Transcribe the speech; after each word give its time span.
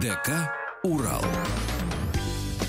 ДК 0.00 0.32
«Урал». 0.82 1.69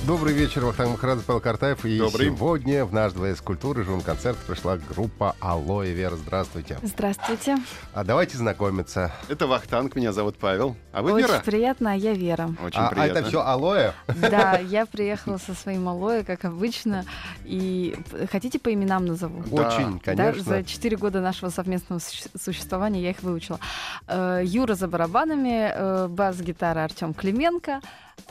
Добрый 0.08 0.34
вечер, 0.34 0.66
Вахтанг 0.66 0.94
Махарадзе, 0.94 1.24
Павел 1.28 1.40
Картаев. 1.42 1.86
И 1.86 2.00
Добрый. 2.00 2.26
сегодня 2.28 2.86
в 2.86 2.92
наш 2.94 3.14
дворец 3.14 3.40
культуры 3.40 3.84
журнал-концерт 3.84 4.36
пришла 4.48 4.78
группа 4.78 5.36
Алоэ 5.40 5.92
Вера. 5.92 6.16
Здравствуйте. 6.16 6.80
Здравствуйте. 6.82 7.58
А 7.94 8.04
давайте 8.04 8.36
знакомиться. 8.38 9.12
Это 9.30 9.46
Вахтанг, 9.46 9.96
меня 9.96 10.12
зовут 10.12 10.38
Павел. 10.38 10.76
А 10.92 11.04
вы 11.04 11.14
Очень 11.14 11.28
Вера? 11.28 11.42
приятно, 11.46 11.92
а 11.92 11.96
я 11.96 12.14
Вера. 12.14 12.50
Очень 12.66 12.80
а, 12.80 12.88
а 12.88 12.90
приятно. 12.90 13.20
это 13.20 13.28
все 13.28 13.42
Алоэ? 13.42 13.92
Да, 14.08 14.58
я 14.58 14.88
приехала 14.88 15.38
со 15.38 15.54
своим 15.54 15.88
алоэ, 15.88 16.24
как 16.24 16.46
обычно. 16.46 17.06
И 17.46 17.96
хотите 18.32 18.58
по 18.58 18.74
именам 18.74 19.06
назову? 19.06 19.44
Да. 19.56 19.68
Очень, 19.68 19.94
Да, 20.00 20.16
конечно. 20.16 20.44
за 20.44 20.64
4 20.64 20.98
года 20.98 21.22
нашего 21.22 21.52
совместного 21.52 22.00
суще- 22.00 22.30
существования 22.44 23.04
я 23.04 23.12
их 23.12 23.22
выучила. 23.22 23.60
Э, 24.08 24.42
Юра 24.44 24.74
за 24.74 24.88
барабанами, 24.88 25.72
э, 25.74 26.08
бас-гитара 26.08 26.86
Артем 26.86 27.14
Клименко, 27.14 27.82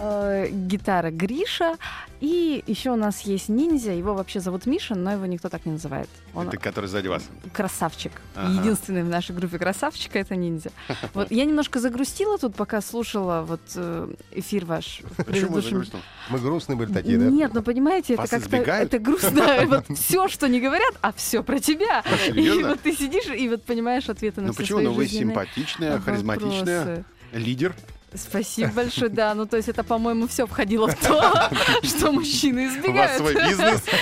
э, 0.01 0.49
гитара 0.51 1.11
Гриша, 1.11 1.77
и 2.21 2.63
еще 2.67 2.91
у 2.91 2.97
нас 2.97 3.21
есть 3.23 3.49
ниндзя, 3.49 3.93
его 3.93 4.15
вообще 4.15 4.41
зовут 4.41 4.67
Миша, 4.67 4.95
но 4.95 5.13
его 5.13 5.27
никто 5.27 5.49
так 5.49 5.65
не 5.65 5.73
называет. 5.73 6.09
Он 6.35 6.49
Это 6.49 6.59
который 6.59 6.87
сзади 6.87 7.09
вас. 7.09 7.23
красавчик. 7.53 8.13
Ага. 8.35 8.61
Единственный 8.61 9.03
в 9.03 9.09
нашей 9.09 9.35
группе 9.35 9.59
красавчика 9.59 10.19
это 10.19 10.37
ниндзя. 10.37 10.71
Вот 11.15 11.31
я 11.31 11.45
немножко 11.45 11.81
загрустила 11.81 12.39
тут, 12.39 12.55
пока 12.55 12.81
слушала 12.81 13.43
вот 13.43 13.61
э, 13.75 14.13
эфир 14.33 14.65
ваш. 14.65 15.03
Почему 15.17 15.49
предыдущем- 15.49 15.63
загрустил? 15.71 16.01
Мы 16.31 16.39
грустные 16.39 16.77
были 16.77 16.93
такие, 16.93 17.19
да? 17.19 17.27
Нет, 17.27 17.53
ну 17.55 17.63
понимаете, 17.63 18.15
это 18.15 18.27
как-то 18.29 18.57
это 18.57 18.99
грустно. 18.99 19.65
Вот 19.67 19.87
все, 19.99 20.29
что 20.29 20.49
не 20.49 20.61
говорят, 20.61 20.95
а 21.01 21.13
все 21.13 21.43
про 21.43 21.59
тебя. 21.59 22.03
И 22.35 22.63
вот 22.63 22.81
ты 22.81 22.93
сидишь 22.95 23.27
и 23.27 23.49
вот 23.49 23.63
понимаешь 23.65 24.09
ответы 24.09 24.41
на 24.41 24.49
Ну 24.49 24.53
все 24.53 24.63
почему? 24.63 24.79
свои 24.79 24.87
Ну 24.89 24.93
вы 24.95 25.05
жизненные 25.05 25.29
симпатичная, 25.35 25.99
харизматичная, 26.01 27.05
лидер. 27.33 27.75
Спасибо 28.15 28.73
большое, 28.73 29.09
да. 29.11 29.35
Ну, 29.35 29.47
то 29.47 29.57
есть 29.57 29.69
это, 29.69 29.85
по-моему, 29.85 30.27
все 30.27 30.47
входило 30.47 30.89
в 30.89 30.95
то, 30.97 31.51
что 31.83 32.13
мужчины 32.13 32.67
У 32.67 32.69
вас 32.69 32.77
избегают. 32.79 33.19
свой 33.19 33.35
бизнес. 33.35 33.83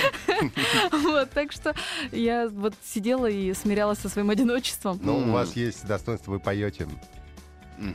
Вот, 0.91 1.29
так 1.31 1.51
что 1.51 1.75
я 2.11 2.47
вот 2.47 2.73
сидела 2.85 3.25
и 3.27 3.53
смирялась 3.53 3.99
со 3.99 4.07
своим 4.09 4.29
одиночеством. 4.29 4.99
Но 5.03 5.17
М. 5.17 5.29
у 5.29 5.33
вас 5.33 5.55
есть 5.55 5.85
достоинство, 5.85 6.31
вы 6.31 6.39
поете. 6.39 6.87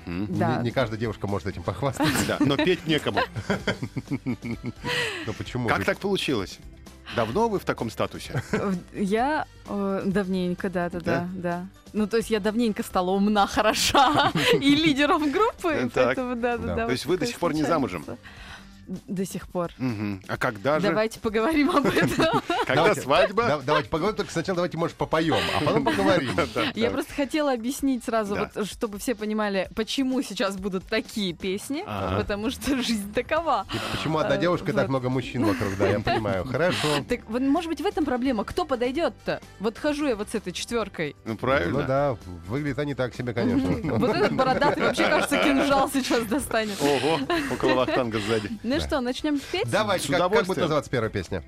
Да. 0.06 0.56
Не, 0.58 0.64
не 0.64 0.70
каждая 0.70 0.98
девушка 0.98 1.26
может 1.26 1.46
этим 1.46 1.62
похвастаться. 1.62 2.12
Да, 2.26 2.36
но 2.40 2.56
петь 2.56 2.86
некому. 2.86 3.20
Но 5.26 5.32
почему? 5.36 5.68
Как 5.68 5.84
так 5.84 5.98
получилось? 5.98 6.58
Давно 7.16 7.48
вы 7.48 7.58
в 7.58 7.64
таком 7.64 7.90
статусе? 7.90 8.42
Я 8.92 9.46
э, 9.68 10.02
давненько, 10.04 10.68
да, 10.70 10.90
да, 10.90 11.00
Да? 11.00 11.28
да. 11.34 11.66
Ну, 11.92 12.06
то 12.08 12.16
есть 12.16 12.30
я 12.30 12.40
давненько 12.40 12.82
стала 12.82 13.10
умна, 13.10 13.46
хороша 13.56 14.32
и 14.60 14.74
лидером 14.74 15.30
группы, 15.30 15.90
поэтому 15.94 16.34
да, 16.36 16.58
да, 16.58 16.74
Да. 16.74 16.86
То 16.86 16.92
есть 16.92 17.06
вы 17.06 17.16
до 17.16 17.26
сих 17.26 17.38
пор 17.38 17.54
не 17.54 17.62
замужем? 17.62 18.04
До 19.08 19.24
сих 19.24 19.48
пор. 19.48 19.70
Мгм. 19.78 20.22
А 20.28 20.36
когда 20.36 20.78
же? 20.80 20.88
Давайте 20.88 21.20
поговорим 21.20 21.70
об 21.70 21.86
этом. 21.86 22.40
Когда 22.66 22.74
Давайте- 22.74 23.00
свадьба? 23.02 23.42
Да- 23.46 23.60
давайте 23.60 23.88
поговорим, 23.88 24.16
только 24.16 24.32
сначала 24.32 24.56
давайте, 24.56 24.76
может, 24.78 24.96
попоем, 24.96 25.36
а 25.56 25.64
потом 25.64 25.84
поговорим. 25.84 26.32
Я 26.74 26.90
просто 26.90 27.12
хотела 27.14 27.52
объяснить 27.52 28.04
сразу, 28.04 28.36
чтобы 28.64 28.98
все 28.98 29.14
понимали, 29.14 29.68
почему 29.74 30.22
сейчас 30.22 30.56
будут 30.56 30.84
такие 30.86 31.32
песни, 31.34 31.84
потому 31.84 32.50
что 32.50 32.76
жизнь 32.82 33.12
такова. 33.12 33.66
Почему 33.92 34.18
одна 34.18 34.34
Э, 34.36 34.40
девушка 34.40 34.72
так 34.72 34.88
много 34.88 35.08
мужчин 35.10 35.44
вокруг, 35.44 35.76
да, 35.78 35.88
я 35.88 36.00
понимаю. 36.00 36.44
Хорошо. 36.50 36.88
Так, 37.08 37.20
вот, 37.28 37.42
может 37.42 37.68
быть, 37.70 37.80
в 37.80 37.86
этом 37.86 38.04
проблема. 38.04 38.44
Кто 38.44 38.64
подойдет-то? 38.64 39.40
Вот 39.60 39.78
хожу 39.78 40.06
я 40.08 40.16
вот 40.16 40.28
с 40.30 40.34
этой 40.34 40.52
четверкой. 40.52 41.14
Ну 41.24 41.32
Ну 41.32 41.36
правильно. 41.38 41.82
да, 41.82 42.16
выглядят 42.48 42.78
они 42.80 42.94
так 42.94 43.14
себе, 43.14 43.32
конечно. 43.32 43.68
Вот 43.98 44.10
этот 44.14 44.32
бородатый 44.32 44.80
вообще, 44.82 45.04
кажется, 45.08 45.36
кинжал 45.38 45.90
сейчас 45.90 46.24
достанет. 46.24 46.80
Ого, 46.80 47.20
около 47.52 47.74
Вахтанга 47.74 48.18
сзади. 48.20 48.50
Ну 48.74 48.80
что, 48.80 49.00
начнем 49.00 49.40
петь? 49.52 49.70
Давайте, 49.70 50.06
С 50.08 50.10
как, 50.10 50.30
как 50.32 50.46
будет 50.46 50.56
называться 50.58 50.90
первая 50.90 51.10
песня? 51.10 51.42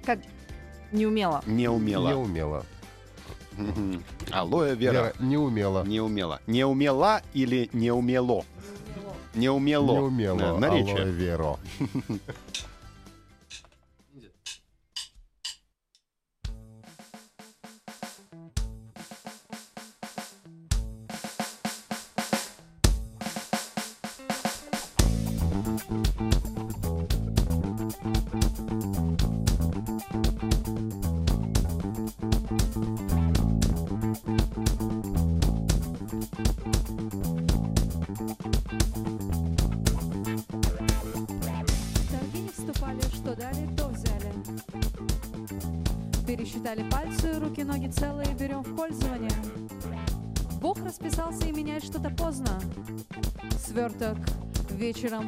Не 0.93 1.07
умела. 1.07 1.43
Не 1.47 1.55
Не 1.55 1.69
умела. 1.69 2.15
умела. 2.15 2.67
Мгм. 3.57 4.05
Алоэ 4.31 4.75
Вера. 4.75 4.93
Вера, 4.93 5.13
не 5.19 5.37
умела. 5.37 5.83
Не 5.85 6.01
умела. 6.01 6.41
Не 6.47 6.65
умела 6.65 7.23
или 7.33 7.71
не 7.73 7.91
умело? 7.91 8.45
Не 9.35 9.49
умело. 9.49 9.93
Не 9.93 9.99
умела. 9.99 10.39
Да, 10.39 10.49
Алоэ 10.51 10.61
Наречие. 10.61 11.05
Веро. 11.07 11.59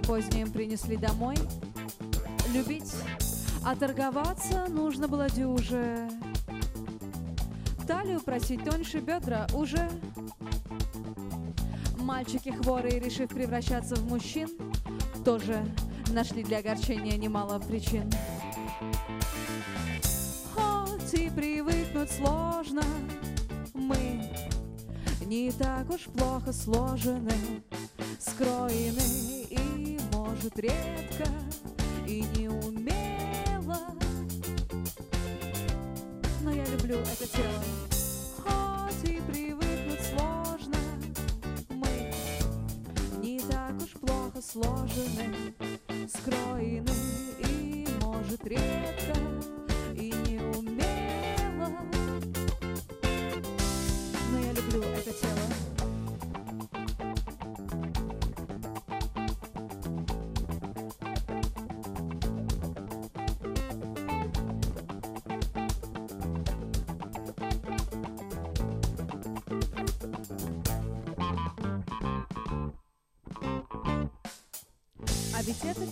вечером 0.09 0.23
поздним 0.23 0.51
принесли 0.51 0.97
домой. 0.97 1.37
Любить, 2.53 2.93
а 3.65 3.77
торговаться 3.77 4.67
нужно 4.69 5.07
было 5.07 5.29
дюже. 5.29 6.09
Талию 7.87 8.21
просить 8.21 8.65
тоньше 8.65 9.01
бедра 9.01 9.47
уже. 9.55 9.89
Мальчики 11.99 12.51
хворые, 12.51 13.01
решив 13.01 13.29
превращаться 13.29 13.97
в 13.97 14.11
мужчин, 14.11 14.49
тоже 15.25 15.63
нашли 16.13 16.43
для 16.43 16.59
огорчения 16.59 17.17
немало 17.17 17.59
причин. 17.59 18.11
Хоть 20.55 21.15
и 21.15 21.31
привыкнуть 21.31 22.11
сложно, 22.11 22.83
мы 23.75 24.25
не 25.27 25.53
так 25.53 25.91
уж 25.91 26.05
плохо 26.05 26.53
сложены, 26.53 27.33
скроены 28.19 29.38
может, 30.39 30.59
редко 30.61 31.29
и 32.07 32.23
неумело. 32.37 33.81
Но 36.43 36.53
я 36.53 36.65
люблю 36.67 36.99
это 36.99 37.27
тело. 37.27 37.65
Хоть 38.37 39.11
и 39.11 39.21
привыкнуть 39.21 40.01
сложно, 40.01 40.77
мы 41.71 42.13
не 43.21 43.41
так 43.41 43.75
уж 43.83 43.91
плохо 44.01 44.41
сложены, 44.41 45.55
скроены 46.09 46.93
и, 47.41 47.89
может, 48.01 48.45
редко 48.47 49.38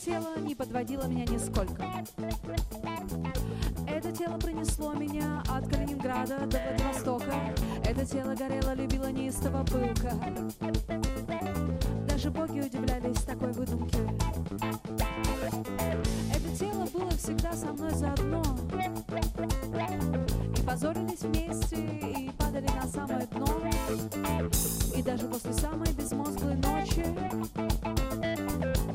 тело 0.06 0.38
не 0.38 0.54
подводило 0.54 1.02
меня 1.08 1.24
нисколько. 1.24 1.84
Это 3.88 4.12
тело 4.12 4.38
пронесло 4.38 4.92
меня 4.92 5.42
от 5.48 5.68
Калининграда 5.68 6.46
до 6.46 6.58
Владивостока. 6.58 7.34
Это 7.84 8.06
тело 8.06 8.36
горело, 8.36 8.72
любило 8.74 9.10
неистово 9.10 9.64
пылко. 9.64 10.12
такой 13.26 13.52
выдумки. 13.52 13.98
Это 16.32 16.56
тело 16.56 16.86
было 16.94 17.10
всегда 17.10 17.52
со 17.52 17.72
мной 17.72 17.90
заодно. 17.90 18.44
И 20.56 20.62
позорились 20.64 21.22
вместе, 21.22 21.76
и 21.76 22.30
падали 22.38 22.68
на 22.68 22.86
самое 22.86 23.26
дно. 23.26 23.48
И 24.96 25.02
даже 25.02 25.26
после 25.26 25.52
самой 25.52 25.92
безмозглой 25.94 26.54
ночи 26.54 28.05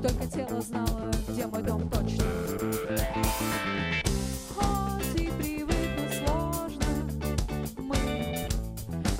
Только 0.01 0.25
тело 0.25 0.61
знало, 0.61 1.11
где 1.27 1.45
мой 1.45 1.61
дом 1.61 1.87
точно. 1.89 2.23
Хоть 4.55 5.21
и 5.21 5.29
привыкнуть 5.29 6.25
сложно, 6.25 6.85
мы 7.77 8.47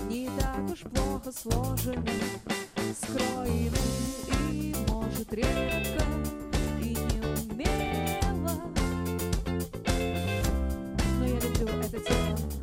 не 0.09 0.27
так 0.39 0.71
уж 0.71 0.79
плохо 0.79 1.31
сложены, 1.31 2.11
скроены 2.99 3.77
и, 4.51 4.75
может, 4.89 5.31
редко 5.31 6.03
и 6.81 6.95
неумело. 6.95 8.55
Но 11.19 11.25
я 11.25 11.39
люблю 11.39 11.67
это 11.79 11.99
тело. 11.99 12.60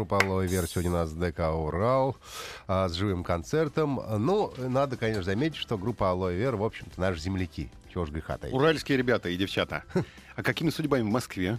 Группа 0.00 0.16
Алоэ 0.16 0.46
Вера 0.46 0.66
сегодня 0.66 0.92
у 0.92 0.94
нас 0.94 1.12
ДК 1.12 1.40
Урал 1.52 2.16
а, 2.66 2.88
с 2.88 2.94
живым 2.94 3.22
концертом. 3.22 4.00
Ну, 4.16 4.50
надо, 4.56 4.96
конечно, 4.96 5.22
заметить, 5.22 5.58
что 5.58 5.76
группа 5.76 6.10
Алоэ 6.10 6.36
Вера, 6.36 6.56
в 6.56 6.64
общем-то, 6.64 6.98
наши 6.98 7.20
земляки. 7.20 7.70
Чего 7.92 8.06
ж 8.06 8.10
греха 8.10 8.38
таить. 8.38 8.54
Уральские 8.54 8.96
ребята 8.96 9.28
и 9.28 9.36
девчата. 9.36 9.84
А 10.36 10.42
какими 10.42 10.70
судьбами 10.70 11.02
в 11.02 11.12
Москве? 11.12 11.58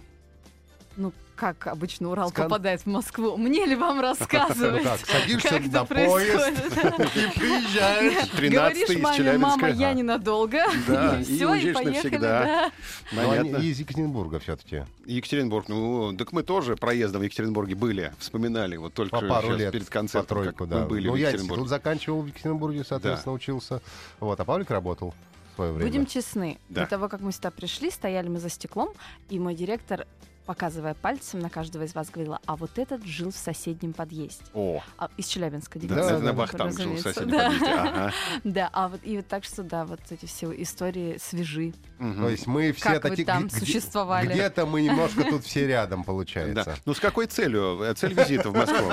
Ну, 0.96 1.12
как 1.36 1.66
обычно 1.66 2.10
Урал 2.10 2.30
Скан- 2.30 2.44
попадает 2.44 2.82
в 2.82 2.86
Москву? 2.86 3.36
Мне 3.36 3.66
ли 3.66 3.74
вам 3.74 4.00
рассказывать? 4.00 4.84
Ну 4.84 4.90
как, 4.90 5.00
садишься 5.06 5.48
как 5.48 5.66
на 5.72 5.84
происходит? 5.84 6.58
И 7.16 7.38
приезжаешь. 7.38 8.28
13 8.28 8.52
Говоришь 8.52 9.02
маме, 9.02 9.38
мама, 9.38 9.68
я 9.70 9.92
ненадолго. 9.92 10.62
Да, 10.86 11.16
и 11.18 11.20
и 11.22 11.24
все, 11.24 11.34
и 11.34 11.44
уезжаешь 11.44 11.74
поехали, 11.74 11.94
навсегда. 11.94 12.42
да. 12.44 12.72
Ну, 13.12 13.20
они 13.30 13.38
Понятно. 13.50 13.64
из 13.66 13.80
Екатеринбурга 13.80 14.38
все-таки. 14.40 14.84
Екатеринбург, 15.06 15.68
ну, 15.68 16.14
так 16.16 16.32
мы 16.32 16.42
тоже 16.42 16.76
проездом 16.76 17.22
в 17.22 17.24
Екатеринбурге 17.24 17.74
были, 17.74 18.12
вспоминали, 18.18 18.76
вот 18.76 18.94
только 18.94 19.18
По 19.18 19.26
пару 19.26 19.54
лет. 19.56 19.72
перед 19.72 19.86
По 19.86 19.92
концертом, 19.92 20.36
тройку, 20.38 20.58
как 20.58 20.68
да. 20.68 20.78
мы 20.80 20.86
были 20.86 21.08
ну, 21.08 21.14
в 21.14 21.16
я 21.16 21.28
Екатеринбурге. 21.28 21.62
институт 21.62 21.68
заканчивал 21.68 22.22
в 22.22 22.26
Екатеринбурге, 22.26 22.84
соответственно, 22.88 23.34
учился. 23.34 23.80
Вот, 24.20 24.38
а 24.38 24.44
Павлик 24.44 24.70
работал 24.70 25.14
в 25.52 25.54
свое 25.56 25.72
время. 25.72 25.90
Будем 25.90 26.06
честны. 26.06 26.58
Да. 26.68 26.82
До 26.84 26.90
того, 26.90 27.08
как 27.08 27.20
мы 27.20 27.32
сюда 27.32 27.50
пришли, 27.50 27.90
стояли 27.90 28.28
мы 28.28 28.38
за 28.40 28.48
стеклом, 28.48 28.90
и 29.28 29.38
мой 29.38 29.54
директор, 29.54 30.06
показывая 30.46 30.94
пальцем 30.94 31.40
на 31.40 31.48
каждого 31.50 31.84
из 31.84 31.94
вас, 31.94 32.10
говорила, 32.10 32.40
а 32.46 32.56
вот 32.56 32.78
этот 32.78 33.04
жил 33.04 33.30
в 33.30 33.36
соседнем 33.36 33.92
подъезде. 33.92 34.44
О, 34.54 34.82
А, 34.98 35.08
из 35.16 35.26
Челябинска, 35.26 35.78
да, 35.78 35.94
это 36.00 36.18
на 36.18 36.26
да, 36.26 36.32
Бахтанг 36.32 36.78
жил 36.78 36.92
в 36.94 37.00
соседнем 37.00 37.30
Да. 37.30 37.44
подъезде. 37.44 37.66
Ага. 37.72 38.12
Да, 38.44 38.70
а 38.72 38.88
вот 38.88 39.00
и 39.04 39.16
вот 39.16 39.26
так 39.28 39.44
что, 39.44 39.62
да, 39.62 39.84
вот 39.84 40.00
эти 40.10 40.26
все 40.26 40.52
истории 40.62 41.16
свежи. 41.18 41.74
То 41.98 42.28
есть 42.28 42.46
мы 42.46 42.72
все 42.72 42.84
Как 42.84 43.04
вы 43.04 43.10
такие... 43.10 43.24
там 43.26 43.46
где- 43.46 43.56
существовали? 43.58 44.32
Где-то 44.32 44.66
мы 44.66 44.82
немножко 44.82 45.22
тут 45.30 45.44
все 45.44 45.66
рядом, 45.66 46.00
Да. 46.00 46.04
получается. 46.06 46.76
Ну, 46.84 46.94
с 46.94 47.00
какой 47.00 47.26
целью? 47.26 47.80
Цель 47.94 48.12
визита 48.14 48.50
в 48.50 48.54
Москву? 48.56 48.90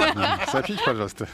Сообщите, 0.52 0.82
пожалуйста. 0.86 1.28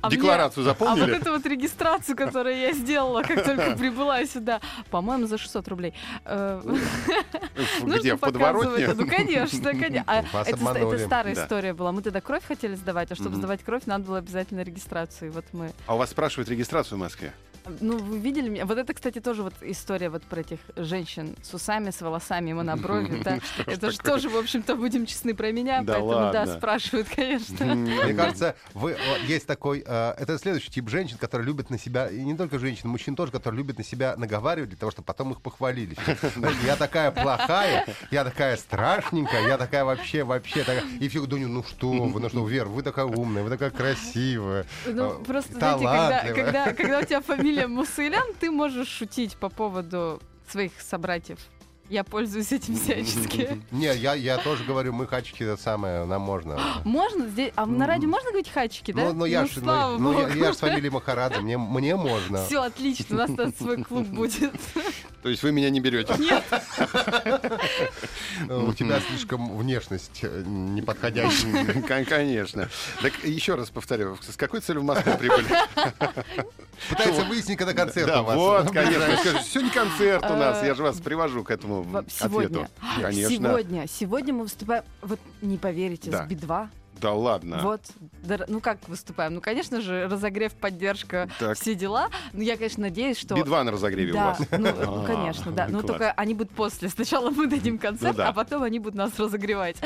А 0.00 0.08
мне- 0.08 0.16
Декларацию 0.16 0.64
А 0.64 0.68
вот 0.68 0.78
заполнили? 0.78 1.16
эту 1.16 1.32
вот 1.32 1.44
регистрацию, 1.46 2.16
которую 2.16 2.56
я 2.58 2.72
сделала, 2.72 3.22
как 3.22 3.44
только 3.44 3.76
прибыла 3.76 4.24
сюда, 4.26 4.60
по-моему, 4.90 5.26
за 5.26 5.38
600 5.38 5.68
рублей. 5.68 5.94
Э, 6.24 6.60
Где, 7.82 8.16
подворотне? 8.22 8.88
Ну, 8.94 9.06
конечно, 9.06 9.70
конечно. 9.70 10.04
А 10.06 10.42
это, 10.44 10.56
это 10.74 10.98
старая 11.06 11.34
Да. 11.34 11.44
история 11.44 11.74
была. 11.74 11.92
Мы 11.92 12.02
тогда 12.02 12.20
кровь 12.20 12.44
хотели 12.44 12.74
сдавать, 12.74 13.12
а 13.12 13.14
чтобы 13.14 13.30
Мгм. 13.30 13.38
сдавать 13.38 13.62
кровь, 13.62 13.82
надо 13.86 14.04
было 14.04 14.18
обязательно 14.18 14.62
регистрацию. 14.62 15.28
И 15.28 15.32
вот 15.32 15.44
мы... 15.52 15.70
А 15.86 15.94
у 15.94 15.98
вас 15.98 16.10
спрашивают 16.10 16.48
регистрацию 16.48 16.96
в 16.98 17.00
Москве? 17.00 17.32
Ну, 17.80 17.98
вы 17.98 18.18
видели 18.18 18.48
меня? 18.48 18.66
Вот 18.66 18.78
это, 18.78 18.92
кстати, 18.92 19.20
тоже 19.20 19.42
вот 19.42 19.54
история 19.62 20.08
вот 20.08 20.22
про 20.24 20.40
этих 20.40 20.58
женщин 20.76 21.36
с 21.42 21.54
усами, 21.54 21.90
с 21.90 22.00
волосами 22.00 22.50
и 22.50 22.52
монобровью. 22.52 23.22
да. 23.24 23.38
Это 23.66 23.90
же 23.90 23.98
тоже, 23.98 24.28
в 24.28 24.36
общем-то, 24.36 24.74
будем 24.74 25.06
честны 25.06 25.34
про 25.34 25.52
меня, 25.52 25.82
Да 25.82 25.94
поэтому, 25.94 26.32
да, 26.32 26.46
спрашивают, 26.46 27.08
конечно. 27.14 27.74
Мне 27.74 28.14
кажется, 28.14 28.56
вы, 28.74 28.96
есть 29.26 29.46
такой, 29.46 29.84
э, 29.86 30.14
это 30.18 30.38
следующий 30.38 30.70
тип 30.70 30.88
женщин, 30.88 31.18
которые 31.18 31.46
любят 31.46 31.70
на 31.70 31.78
себя, 31.78 32.08
и 32.08 32.22
не 32.22 32.36
только 32.36 32.58
женщин, 32.58 32.88
мужчин 32.88 33.14
тоже, 33.14 33.32
которые 33.32 33.58
любят 33.58 33.78
на 33.78 33.84
себя 33.84 34.14
наговаривать 34.16 34.70
для 34.70 34.78
того, 34.78 34.90
чтобы 34.90 35.06
потом 35.06 35.32
их 35.32 35.40
похвалили. 35.40 35.96
Я 36.66 36.76
такая 36.76 37.10
плохая, 37.10 37.86
я 38.10 38.24
такая 38.24 38.56
страшненькая, 38.56 39.46
я 39.48 39.58
такая 39.58 39.84
вообще, 39.84 40.24
вообще 40.24 40.60
такая. 40.60 40.84
И 41.00 41.08
все 41.08 41.24
думаю, 41.26 41.48
ну 41.48 41.62
что 41.62 41.90
вы, 41.90 42.20
ну 42.20 42.28
что, 42.28 42.46
Вер, 42.46 42.66
вы 42.66 42.82
такая 42.82 43.06
умная, 43.06 43.42
вы 43.42 43.50
такая 43.50 43.70
красивая. 43.70 44.66
Ну, 44.86 45.20
э, 45.20 45.24
просто, 45.24 45.54
знаете, 45.54 45.84
когда, 45.84 46.34
когда, 46.34 46.72
когда 46.72 46.98
у 47.00 47.04
тебя 47.04 47.20
фамилия 47.20 47.51
Мусылян, 47.66 48.34
ты 48.38 48.50
можешь 48.50 48.88
шутить 48.88 49.36
по 49.36 49.48
поводу 49.48 50.20
своих 50.48 50.80
собратьев. 50.80 51.38
Я 51.92 52.04
пользуюсь 52.04 52.50
этим 52.50 52.74
всячески. 52.74 53.62
Не, 53.70 53.94
я, 53.94 54.14
я 54.14 54.38
тоже 54.38 54.64
говорю, 54.64 54.94
мы 54.94 55.06
хачики, 55.06 55.42
это 55.42 55.60
самое, 55.60 56.06
нам 56.06 56.22
можно. 56.22 56.58
Можно 56.84 57.28
здесь... 57.28 57.52
А 57.54 57.66
на 57.66 57.86
радио 57.86 58.08
можно 58.08 58.30
говорить 58.30 58.50
хачики, 58.50 58.92
да? 58.92 59.08
Ну, 59.08 59.12
ну, 59.12 59.24
я 59.26 59.44
ж, 59.44 59.50
ну, 59.56 59.62
слава 59.62 59.98
ну, 59.98 60.18
я, 60.18 60.28
я 60.28 60.52
ж 60.52 60.56
с 60.56 60.60
фамилией 60.60 60.88
Махарадзе, 60.88 61.40
мне, 61.40 61.58
мне 61.58 61.94
можно. 61.94 62.46
Все 62.46 62.62
отлично, 62.62 63.16
у 63.16 63.18
нас 63.18 63.30
там 63.36 63.52
свой 63.54 63.84
клуб 63.84 64.06
будет. 64.06 64.52
То 65.22 65.28
есть 65.28 65.42
вы 65.42 65.52
меня 65.52 65.70
не 65.70 65.80
берете? 65.80 66.14
Нет, 66.18 66.42
У 68.48 68.72
тебя 68.72 69.00
слишком 69.00 69.56
внешность 69.56 70.20
э, 70.22 70.42
неподходящая. 70.44 71.82
Кон- 71.82 72.04
Конечно. 72.06 72.68
Так 73.02 73.12
еще 73.22 73.54
раз 73.54 73.70
повторю, 73.70 74.16
с 74.20 74.36
какой 74.36 74.60
целью 74.60 74.82
в 74.82 74.84
Москву 74.84 75.12
прибыли? 75.18 75.46
Пытается 76.88 77.24
выяснить, 77.24 77.56
когда 77.56 77.72
концерт 77.72 78.10
у 78.16 78.24
вас. 78.24 78.36
вот, 78.36 78.70
конечно. 78.72 79.42
Сегодня 79.44 79.70
концерт 79.72 80.24
у 80.28 80.34
нас, 80.34 80.64
я 80.64 80.74
же 80.74 80.82
вас 80.82 80.96
привожу 81.00 81.44
к 81.44 81.50
этому 81.52 81.81
Во- 81.82 81.98
ответу. 82.00 82.14
сегодня. 82.24 82.68
Конечно. 83.00 83.30
Сегодня, 83.36 83.86
сегодня 83.88 84.34
мы 84.34 84.42
выступаем, 84.44 84.84
вот 85.02 85.20
не 85.40 85.58
поверите, 85.58 86.10
Да. 86.10 86.24
с 86.24 86.28
Би-2. 86.28 86.68
Да 87.00 87.14
ладно. 87.14 87.58
Вот, 87.64 87.80
да, 88.22 88.44
ну 88.46 88.60
как 88.60 88.78
выступаем? 88.88 89.34
Ну, 89.34 89.40
конечно 89.40 89.80
же, 89.80 90.06
разогрев, 90.08 90.52
поддержка, 90.52 91.28
Так. 91.40 91.58
все 91.58 91.74
дела. 91.74 92.10
Ну, 92.32 92.42
я, 92.42 92.56
конечно, 92.56 92.82
надеюсь, 92.82 93.16
что... 93.16 93.34
Би-2 93.34 93.62
на 93.64 93.72
разогреве 93.72 94.12
у 94.12 94.14
Да, 94.14 94.26
вас. 94.38 94.38
ну, 94.52 94.68
А, 95.02 95.04
конечно, 95.04 95.50
да. 95.50 95.66
Но 95.66 95.80
класс. 95.80 95.86
только 95.86 96.12
они 96.12 96.34
будут 96.34 96.52
после. 96.52 96.88
Сначала 96.88 97.30
мы 97.30 97.48
дадим 97.48 97.78
концерт, 97.78 98.12
Ну 98.12 98.18
да. 98.18 98.28
а 98.28 98.32
потом 98.32 98.62
они 98.62 98.78
будут 98.78 98.94
нас 98.94 99.18
разогревать. 99.18 99.78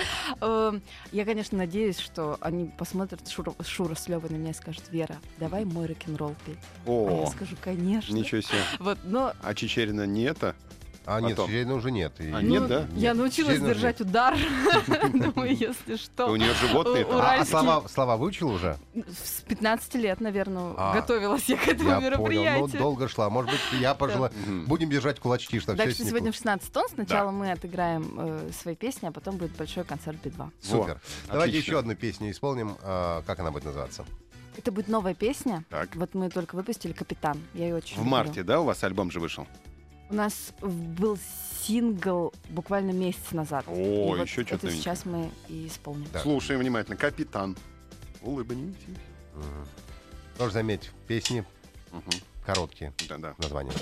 Эм, 0.42 0.82
Я, 1.10 1.24
конечно, 1.24 1.56
надеюсь, 1.56 1.98
что 1.98 2.36
они 2.42 2.66
посмотрят 2.76 3.26
Шура, 3.26 3.54
Шура 3.64 3.94
с 3.94 4.08
Левой 4.08 4.28
на 4.28 4.34
меня 4.36 4.50
и 4.50 4.54
скажут, 4.54 4.82
Вера, 4.90 5.16
давай 5.38 5.64
мой 5.64 5.86
рок-н-ролл 5.86 6.34
пей. 6.44 6.58
А 6.86 6.90
я 6.90 7.22
О, 7.22 7.30
скажу, 7.34 7.56
конечно. 7.64 8.12
ничего 8.14 8.42
себе. 8.42 8.58
Вот, 8.78 8.98
но 9.04 9.32
А 9.42 9.54
Чечерина 9.54 10.04
не 10.06 10.24
это? 10.24 10.54
А 11.06 11.20
нет. 11.20 11.36
Чечерина 11.38 11.74
уже 11.74 11.90
нет. 11.90 12.12
И- 12.20 12.30
А, 12.30 12.40
ну, 12.40 12.48
нет, 12.48 12.66
да? 12.66 12.86
я 12.96 13.14
научилась 13.14 13.58
уже 13.58 13.66
держать 13.74 14.00
удар. 14.00 14.36
Думаю, 15.12 15.56
если 15.56 15.94
У 15.94 15.96
что. 15.96 16.36
нее 16.36 16.52
животные 16.54 17.04
У-. 17.06 17.12
А, 17.12 17.36
а 17.40 17.44
слова, 17.44 17.88
слова 17.88 18.16
выучил 18.16 18.50
уже? 18.50 18.76
С 18.94 19.42
15 19.42 19.94
лет, 19.96 20.20
наверное, 20.20 20.74
А, 20.76 20.94
готовилась 20.94 21.48
я 21.48 21.56
к 21.56 21.68
этому 21.68 21.90
понял, 21.90 22.00
ну 22.00 22.06
мероприятию. 22.06 22.78
долго 22.80 23.08
шла. 23.08 23.30
Может 23.30 23.50
быть, 23.52 23.60
я 23.80 23.94
пожила. 23.94 24.30
Будем 24.66 24.90
держать 24.90 25.20
кулачки, 25.20 25.60
чтобы 25.60 25.78
Так 25.78 25.88
все 25.88 25.96
что 26.02 26.04
сегодня 26.10 26.32
в 26.32 26.34
16 26.34 26.72
тонн 26.72 26.88
сначала 26.92 27.30
мы 27.30 27.52
отыграем 27.52 28.14
э, 28.18 28.50
свои 28.60 28.74
песни, 28.74 29.06
а 29.06 29.12
потом 29.12 29.36
будет 29.36 29.52
большой 29.56 29.84
концерт 29.84 30.18
Би-2. 30.24 30.50
Супер. 30.60 31.00
Давайте 31.28 31.56
еще 31.58 31.78
одну 31.78 31.94
песню 31.94 32.30
исполним. 32.30 32.76
А, 32.82 33.22
Как 33.26 33.38
она 33.38 33.50
будет 33.50 33.64
называться? 33.64 34.04
Это 34.56 34.72
будет 34.72 34.88
новая 34.88 35.14
песня. 35.14 35.64
Так. 35.68 35.94
Вот 35.96 36.14
мы 36.14 36.30
только 36.30 36.54
выпустили 36.56 36.92
«Капитан». 36.92 37.38
Я 37.52 37.66
ее 37.68 37.74
очень 37.76 37.96
В 37.96 37.98
люблю. 37.98 38.10
марте, 38.10 38.42
да, 38.42 38.60
у 38.60 38.64
вас 38.64 38.82
альбом 38.84 39.10
же 39.10 39.20
вышел? 39.20 39.46
У 40.08 40.14
нас 40.14 40.52
был 40.62 41.18
сингл 41.62 42.32
буквально 42.50 42.92
месяц 42.92 43.32
назад. 43.32 43.64
О, 43.66 43.72
И 43.74 44.18
вот 44.18 44.26
еще 44.26 44.44
что-то 44.44 44.68
Это 44.68 44.76
сейчас 44.76 45.04
мы 45.04 45.30
и 45.48 45.66
исполним. 45.66 46.06
Да. 46.12 46.20
Слушаем 46.20 46.60
внимательно. 46.60 46.96
Капитан. 46.96 47.56
Улыбнитесь. 48.22 48.78
Мгм. 49.34 49.66
Тоже 50.38 50.52
заметь, 50.52 50.90
песни 51.08 51.44
Мгм. 51.92 52.02
короткие 52.44 52.92
Да-да. 53.08 53.34
названия. 53.38 53.72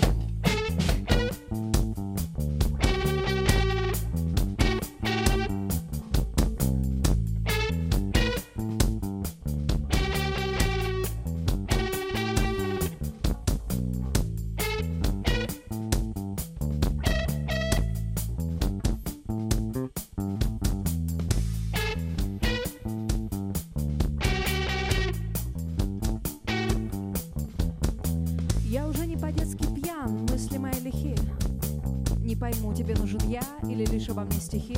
Стихи. 34.55 34.77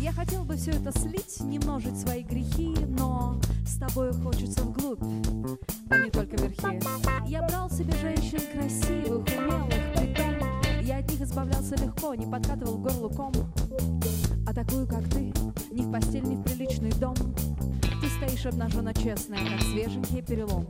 Я 0.00 0.12
хотел 0.12 0.44
бы 0.44 0.56
все 0.56 0.70
это 0.70 0.98
слить, 0.98 1.40
не 1.40 1.58
множить 1.58 1.98
свои 1.98 2.22
грехи, 2.22 2.74
но 2.88 3.38
с 3.66 3.78
тобой 3.78 4.12
хочется 4.12 4.62
вглубь, 4.62 5.02
а 5.90 5.98
не 5.98 6.10
только 6.10 6.36
верхи. 6.36 6.80
Я 7.28 7.42
брал 7.42 7.70
себе 7.70 7.92
женщин 8.00 8.40
красивых, 8.52 9.26
умелых, 9.26 9.92
притом 9.94 10.32
я 10.82 10.98
от 10.98 11.10
них 11.10 11.20
избавлялся 11.20 11.76
легко, 11.76 12.14
не 12.14 12.26
подкатывал 12.26 12.78
к 12.78 12.82
горлу 12.82 13.10
ком. 13.10 13.32
А 14.46 14.54
такую, 14.54 14.86
как 14.86 15.08
ты, 15.08 15.32
ни 15.70 15.82
в 15.82 15.92
постель, 15.92 16.24
ни 16.24 16.34
в 16.34 16.42
приличный 16.42 16.92
дом. 16.92 17.14
Ты 18.00 18.08
стоишь 18.08 18.46
обнаженно 18.46 18.92
честная, 18.94 19.38
как 19.38 19.60
свеженький 19.60 20.22
перелом. 20.22 20.66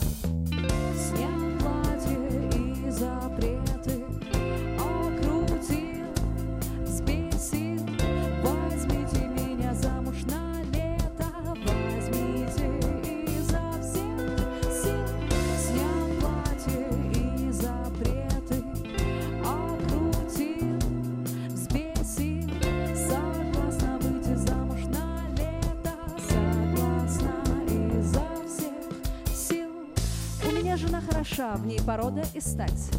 Хороша, 31.42 31.56
в 31.56 31.66
ней 31.66 31.80
порода 31.80 32.22
и 32.34 32.40
стать. 32.40 32.90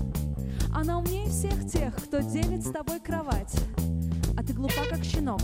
Она 0.74 1.00
умнее 1.00 1.30
всех 1.30 1.66
тех, 1.68 1.96
кто 1.96 2.20
делит 2.20 2.66
с 2.66 2.72
тобой 2.72 3.00
кровать. 3.00 3.54
А 4.38 4.44
ты 4.44 4.54
глупа, 4.54 4.86
как 4.90 5.04
щенок, 5.04 5.42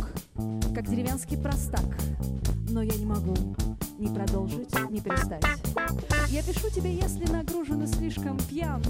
как 0.73 0.89
деревенский 0.89 1.37
простак. 1.37 1.85
Но 2.69 2.81
я 2.81 2.95
не 2.95 3.05
могу 3.05 3.35
ни 3.97 4.13
продолжить, 4.13 4.73
ни 4.89 4.99
перестать. 4.99 5.43
Я 6.29 6.43
пишу 6.43 6.69
тебе, 6.69 6.93
если 6.93 7.25
нагружен 7.31 7.83
и 7.83 7.87
слишком 7.87 8.37
пьян. 8.37 8.81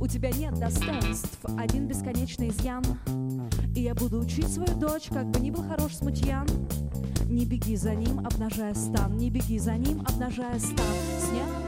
У 0.00 0.06
тебя 0.06 0.30
нет 0.30 0.54
достоинств, 0.54 1.38
один 1.58 1.86
бесконечный 1.86 2.48
изъян. 2.48 2.84
И 3.74 3.82
я 3.82 3.94
буду 3.94 4.20
учить 4.20 4.48
свою 4.48 4.74
дочь, 4.74 5.08
как 5.10 5.30
бы 5.30 5.40
ни 5.40 5.50
был 5.50 5.62
хорош 5.62 5.96
смутьян. 5.96 6.46
Не 7.26 7.44
беги 7.44 7.76
за 7.76 7.94
ним, 7.94 8.20
обнажая 8.20 8.74
стан, 8.74 9.16
не 9.16 9.30
беги 9.30 9.58
за 9.58 9.74
ним, 9.76 10.00
обнажая 10.00 10.58
стан. 10.58 10.86
Снял 11.20 11.65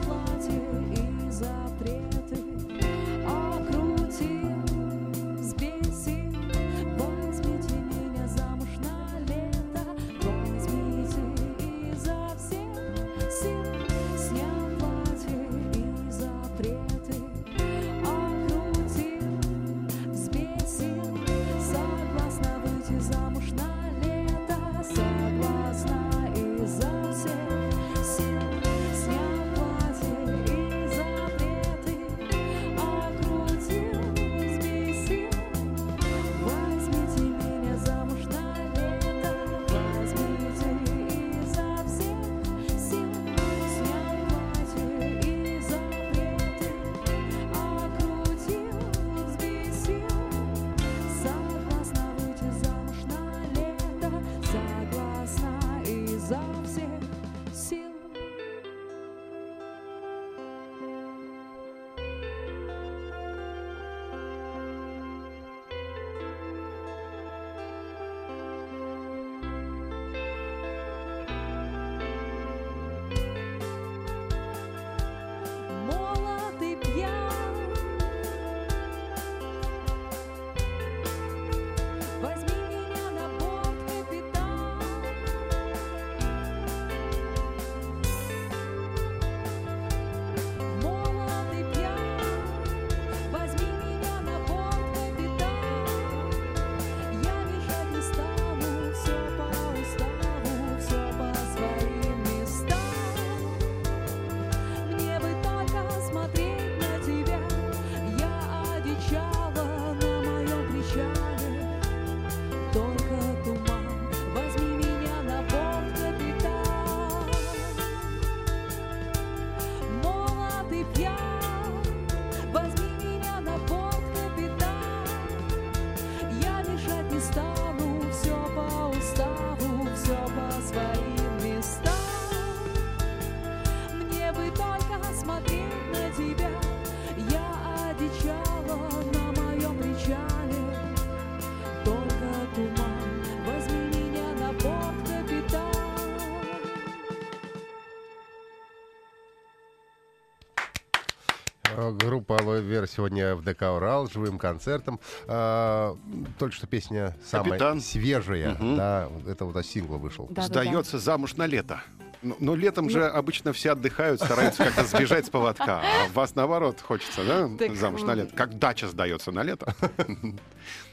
Вера 152.79 152.87
сегодня 152.87 153.35
в 153.35 153.43
ДК 153.43 153.63
Урал 153.63 154.07
живым 154.09 154.39
концертом. 154.39 155.01
А, 155.27 155.97
Только 156.37 156.55
что 156.55 156.65
песня 156.65 157.13
самая 157.25 157.49
Капитан. 157.49 157.81
свежая. 157.81 158.51
Мгм. 158.51 158.77
Да, 158.77 159.09
это 159.27 159.43
вот 159.43 159.57
от 159.57 159.65
сингла 159.65 159.97
вышел. 159.97 160.27
Да-да-да. 160.29 160.45
Сдается 160.45 160.97
замуж 160.97 161.35
на 161.35 161.45
лето. 161.45 161.81
Ну, 162.21 162.37
но 162.39 162.55
летом 162.55 162.89
же 162.89 163.05
обычно 163.05 163.51
все 163.51 163.71
отдыхают, 163.71 164.21
стараются 164.21 164.63
как-то 164.63 164.85
сбежать 164.85 165.25
с 165.25 165.29
поводка. 165.29 165.81
А 165.81 166.07
вас 166.13 166.35
наоборот 166.35 166.79
хочется, 166.79 167.25
да? 167.25 167.49
Так, 167.57 167.75
Замуж 167.75 168.03
на 168.03 168.13
лето. 168.13 168.33
Как 168.33 168.57
дача 168.57 168.87
сдается 168.87 169.33
на 169.33 169.43
лето. 169.43 169.73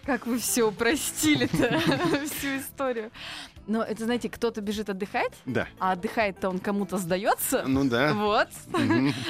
Как 0.04 0.26
вы 0.26 0.38
все 0.40 0.64
упростили-то, 0.64 1.78
всю 2.26 2.58
историю. 2.58 3.12
Но 3.66 3.82
это, 3.82 4.04
знаете, 4.04 4.28
кто-то 4.28 4.60
бежит 4.60 4.88
отдыхать, 4.90 5.32
Да. 5.44 5.66
а 5.78 5.92
отдыхает-то 5.92 6.48
он 6.48 6.58
кому-то 6.58 6.98
сдается. 6.98 7.64
Ну 7.66 7.84
да. 7.88 8.12
Вот. 8.14 8.48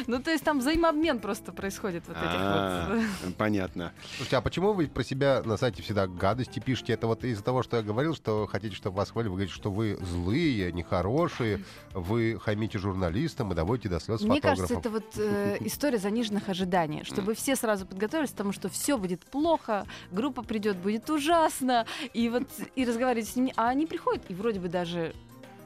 Ну, 0.06 0.22
то 0.22 0.30
есть 0.30 0.44
там 0.44 0.58
взаимообмен 0.60 1.18
просто 1.20 1.52
происходит 1.52 2.04
вот 2.06 2.16
этих 2.16 2.26
А, 2.28 2.88
вот. 3.24 3.34
Понятно. 3.38 3.92
Слушайте, 4.16 4.36
а 4.36 4.40
почему 4.40 4.72
вы 4.72 4.86
про 4.88 5.02
себя 5.04 5.42
на 5.44 5.56
сайте 5.56 5.82
всегда 5.82 6.06
гадости 6.06 6.60
пишете? 6.60 6.92
Это 6.92 7.06
вот 7.06 7.24
из-за 7.24 7.42
того, 7.42 7.62
что 7.62 7.76
я 7.78 7.82
говорил, 7.82 8.14
что 8.14 8.46
хотите, 8.46 8.76
чтобы 8.76 8.96
вас 8.96 9.10
хвалили, 9.10 9.28
вы 9.30 9.36
говорите, 9.36 9.54
что 9.54 9.70
вы 9.70 9.96
злые, 10.00 10.72
нехорошие, 10.72 11.64
вы 11.92 12.38
хамите 12.40 12.78
журналистам 12.78 13.52
и 13.52 13.54
доводите 13.54 13.88
до 13.88 14.00
слез 14.00 14.20
Мне 14.22 14.40
фотографов. 14.40 14.68
кажется, 14.68 14.74
это 14.78 14.90
вот 14.90 15.04
э, 15.18 15.56
история 15.60 15.98
заниженных 15.98 16.48
ожиданий, 16.48 17.04
чтобы 17.04 17.34
все 17.34 17.56
сразу 17.56 17.86
подготовились 17.86 18.30
к 18.30 18.34
тому, 18.34 18.52
что 18.52 18.68
все 18.68 18.96
будет 18.98 19.24
плохо, 19.24 19.86
группа 20.12 20.42
придет, 20.42 20.76
будет 20.76 21.08
ужасно, 21.10 21.86
и 22.12 22.28
вот 22.28 22.44
и 22.74 22.84
разговаривать 22.84 23.28
с 23.28 23.36
ними, 23.36 23.52
а 23.56 23.68
они 23.68 23.86
приходят 23.86 24.25
и 24.28 24.34
вроде 24.34 24.60
бы 24.60 24.68
даже 24.68 25.14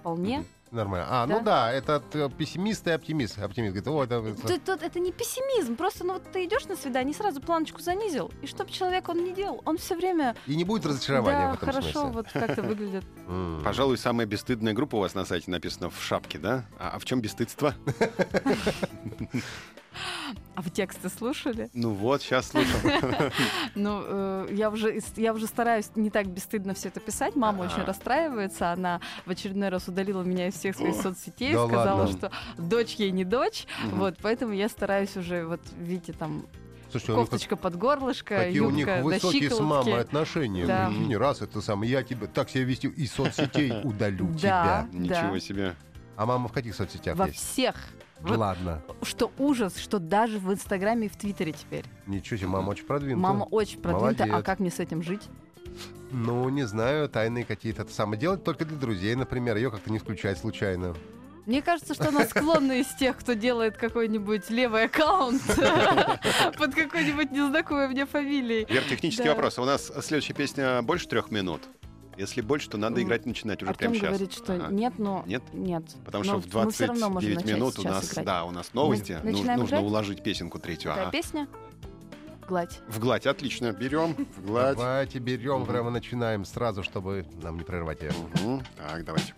вполне 0.01 0.45
Нормально. 0.71 1.05
А, 1.11 1.27
Да. 1.27 1.35
ну 1.39 1.45
да, 1.45 1.73
это 1.73 2.01
э, 2.13 2.29
пессимист 2.39 2.87
и 2.87 2.91
оптимист. 2.91 3.41
Оптимист 3.41 3.75
говорит, 3.75 3.89
о, 3.89 4.05
это... 4.05 4.25
это- 4.29 4.61
тут 4.61 4.83
это 4.85 5.01
не 5.01 5.11
пессимизм, 5.11 5.75
просто 5.75 6.05
ну 6.07 6.13
вот 6.13 6.23
ты 6.31 6.45
идешь 6.45 6.67
на 6.67 6.77
свидание, 6.77 7.13
сразу 7.13 7.41
планочку 7.41 7.81
занизил, 7.81 8.31
и 8.41 8.47
чтоб 8.47 8.71
человек 8.71 9.09
он 9.09 9.25
не 9.25 9.33
делал, 9.33 9.63
он 9.65 9.79
все 9.79 9.97
время 9.97 10.37
И 10.47 10.55
не 10.55 10.63
будет 10.63 10.87
разочарования 10.87 11.47
да, 11.47 11.51
в 11.51 11.55
этом 11.57 11.67
хорошо 11.73 11.91
смысле. 11.91 12.11
вот 12.13 12.27
как-то 12.33 12.63
выглядит. 12.63 13.05
Пожалуй, 13.65 13.99
самая 13.99 14.27
бесстыдная 14.29 14.73
группа 14.73 14.95
у 14.95 15.01
вас 15.01 15.15
на 15.15 15.25
сайте 15.25 15.51
написана 15.51 15.91
в 15.91 16.01
шапке, 16.01 16.39
да? 16.39 16.65
А, 16.79 16.91
а 16.95 16.99
в 17.01 17.05
чем 17.05 17.21
бесстыдство? 17.21 17.75
А 20.57 20.63
вы 20.63 20.69
тексты 20.71 21.09
слушали? 21.09 21.71
Ну 21.73 21.93
вот, 21.95 22.21
сейчас 22.23 22.49
слушал. 22.49 22.79
Ну, 23.75 24.03
э, 24.05 24.49
я 24.53 24.69
уже 24.71 25.01
я 25.17 25.33
уже 25.33 25.47
стараюсь 25.47 25.91
не 25.95 26.11
так 26.11 26.27
бесстыдно 26.27 26.75
все 26.75 26.89
это 26.89 27.01
писать. 27.01 27.35
Мама 27.37 27.63
очень 27.63 27.83
расстраивается, 27.85 28.73
она 28.73 29.01
в 29.25 29.31
очередной 29.31 29.69
раз 29.71 29.89
удалила 29.89 30.23
меня 30.23 30.49
из 30.49 30.55
всех 30.55 30.77
своих 30.77 30.97
соцсетей, 30.97 31.53
сказала, 31.55 32.07
что 32.09 32.31
дочь 32.59 32.95
ей 32.97 33.11
не 33.11 33.25
дочь, 33.25 33.67
вот, 33.93 34.17
поэтому 34.21 34.53
я 34.53 34.69
стараюсь 34.69 35.17
уже 35.17 35.47
вот 35.47 35.61
видите 35.79 36.13
там 36.13 36.45
Слушайте, 36.91 37.13
них 37.13 37.21
как- 37.21 37.31
кофточка 37.31 37.57
под 37.57 37.77
горлышко, 37.77 38.37
какие 38.39 38.61
у 38.61 38.71
них 38.71 38.87
юбка 38.87 38.99
до 38.99 39.05
высокие 39.05 39.51
с 39.51 39.61
мамой 39.61 40.01
отношения. 40.01 40.67
Да. 40.67 40.89
Прикинь, 40.89 41.07
Не 41.07 41.17
раз 41.17 41.41
это 41.41 41.61
самое, 41.63 41.91
я 41.91 42.03
тебя 42.03 42.27
так 42.27 42.51
себя 42.51 42.65
вести 42.65 42.89
из 42.89 43.13
соцсетей 43.13 43.73
удалю 43.85 44.27
Да. 44.43 44.87
тебя. 44.91 44.99
Ничего 44.99 45.39
себе. 45.39 45.75
А 46.17 46.27
мама 46.27 46.49
в 46.49 46.53
каких 46.53 46.75
соцсетях 46.75 47.17
Во 47.17 47.29
есть? 47.29 47.39
всех. 47.39 47.77
Вот 48.23 48.37
Ладно. 48.37 48.83
что 49.03 49.31
ужас, 49.39 49.77
что 49.79 49.99
даже 49.99 50.39
в 50.39 50.53
Инстаграме 50.53 51.07
и 51.07 51.09
в 51.09 51.17
Твиттере 51.17 51.53
теперь. 51.53 51.85
Ничего 52.07 52.37
себе, 52.37 52.49
мама 52.49 52.71
очень 52.71 52.85
продвинутая. 52.85 53.33
Мама 53.33 53.45
очень 53.45 53.81
продвинутая, 53.81 54.27
а 54.27 54.31
Молодец. 54.31 54.47
как 54.47 54.61
мне 54.61 54.71
с 54.71 54.79
этим 54.79 55.03
жить? 55.03 55.23
Ну, 56.11 56.49
не 56.49 56.65
знаю, 56.65 57.09
тайные 57.09 57.45
какие-то. 57.45 57.83
Это 57.83 57.93
самое 57.95 58.21
делать 58.21 58.45
только 58.45 58.65
для 58.65 58.77
друзей, 58.77 59.15
например. 59.15 59.57
Ее 59.57 59.71
как-то 59.71 59.91
не 59.91 59.99
включать 59.99 60.39
случайно. 60.39 60.95
Мне 61.47 61.63
кажется, 61.63 61.95
что 61.95 62.09
она 62.09 62.27
склонна 62.27 62.81
из 62.81 62.89
тех, 62.95 63.17
кто 63.17 63.33
делает 63.33 63.77
какой-нибудь 63.77 64.51
левый 64.51 64.85
аккаунт 64.85 65.43
под 66.59 66.75
какой-нибудь 66.75 67.31
незнакомой 67.31 67.89
мне 67.89 68.07
фамилией. 68.07 68.67
Вер, 68.69 68.83
технический 68.85 69.29
вопрос. 69.29 69.59
У 69.59 69.65
нас 69.65 69.91
следующая 70.03 70.35
песня 70.35 70.83
больше 70.83 71.09
трех 71.09 71.31
минут. 71.31 71.63
Если 72.21 72.43
больше, 72.43 72.69
то 72.69 72.77
надо 72.77 73.03
играть 73.03 73.25
начинать 73.25 73.63
уже 73.63 73.71
Артем 73.71 73.93
прямо 73.93 73.95
сейчас. 73.95 74.09
говорит, 74.11 74.33
что 74.35 74.53
Ага. 74.53 74.69
нет, 74.69 74.93
но 74.99 75.25
Нет? 75.27 75.43
нет. 75.55 75.83
Потому 76.05 76.23
Но 76.25 76.41
что 76.43 76.51
в 76.51 76.65
мы 76.67 76.71
всё 76.71 76.87
равно 76.89 77.09
можем 77.09 77.31
29 77.31 77.37
начать 77.47 77.57
минут 77.57 77.79
у 77.79 77.83
нас, 77.83 78.13
играть. 78.13 78.27
да, 78.27 78.45
у 78.45 78.51
нас 78.51 78.75
новости. 78.75 79.19
Мы 79.25 79.31
Ну- 79.33 79.39
нужно 79.39 79.55
играть? 79.65 79.83
уложить 79.83 80.23
песенку 80.23 80.59
третью. 80.59 80.91
Какая 80.91 81.05
Ага. 81.05 81.13
песня? 81.13 81.49
Гладь. 82.47 82.81
В 82.89 82.99
гладь, 82.99 83.27
отлично. 83.27 83.73
Берем 83.73 84.15
в 84.37 84.45
гладь. 84.47 84.77
Давайте 84.77 85.19
берем, 85.19 85.65
прямо 85.65 85.89
начинаем 85.91 86.45
сразу, 86.45 86.83
чтобы 86.83 87.25
нам 87.43 87.57
не 87.57 87.65
прервать 87.65 88.03
ее. 88.03 88.13
Так, 88.77 89.03
давайте. 89.05 89.33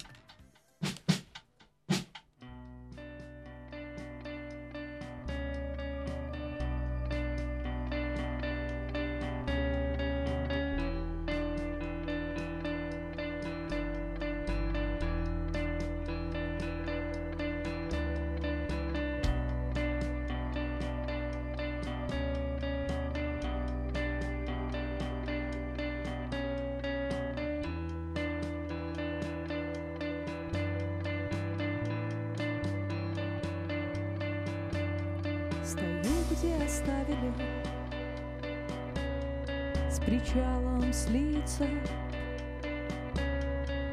Причалом 40.07 40.93
слиться 40.93 41.67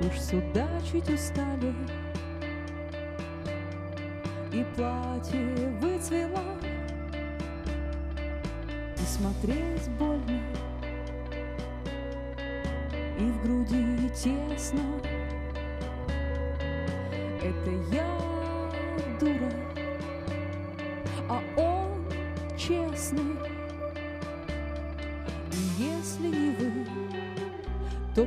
Уж 0.02 0.19
судачить 0.19 1.10
устали 1.10 1.74
И 4.52 4.65
платье 4.76 5.69
выцвело. 5.80 6.43
И 8.95 9.06
смотреть 9.06 9.88
больно. 10.00 10.41
И 13.19 13.24
в 13.24 13.43
груди 13.43 14.10
тесно. 14.10 14.82
Это 17.41 17.72
я 17.93 18.09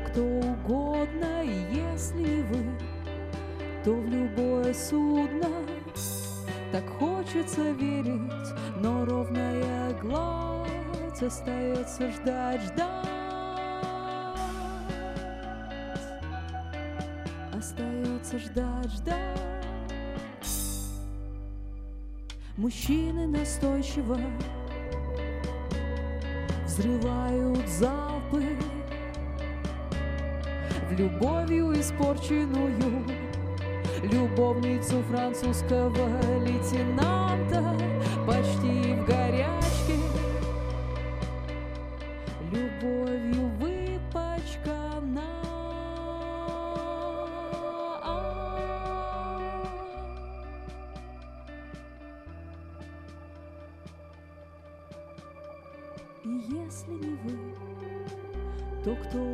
кто 0.06 0.22
угодно, 0.22 1.42
если 1.42 2.42
вы, 2.42 2.64
то 3.84 3.92
в 3.92 4.06
любое 4.06 4.72
судно 4.74 5.48
так 6.72 6.88
хочется 6.98 7.72
верить, 7.72 8.32
но 8.76 9.04
ровная 9.04 9.92
гладь 10.00 11.22
остается 11.22 12.10
ждать, 12.10 12.62
ждать. 12.62 13.08
Остается 17.52 18.38
ждать, 18.38 18.92
ждать. 18.92 19.52
Мужчины 22.56 23.26
настойчиво 23.26 24.18
взрывают 26.64 27.68
залпы 27.68 28.56
любовью 30.96 31.72
испорченную 31.80 33.04
любовницу 34.02 35.02
французского 35.10 36.08
лейтенанта 36.40 37.62
почти 38.26 38.94
в 38.94 39.06
горячке 39.06 39.96
любовью 42.50 43.48
выпачкана. 43.58 45.22
И 56.24 56.28
если 56.28 56.92
не 56.92 57.16
вы, 57.24 57.38
то 58.84 58.96
кто 58.96 59.31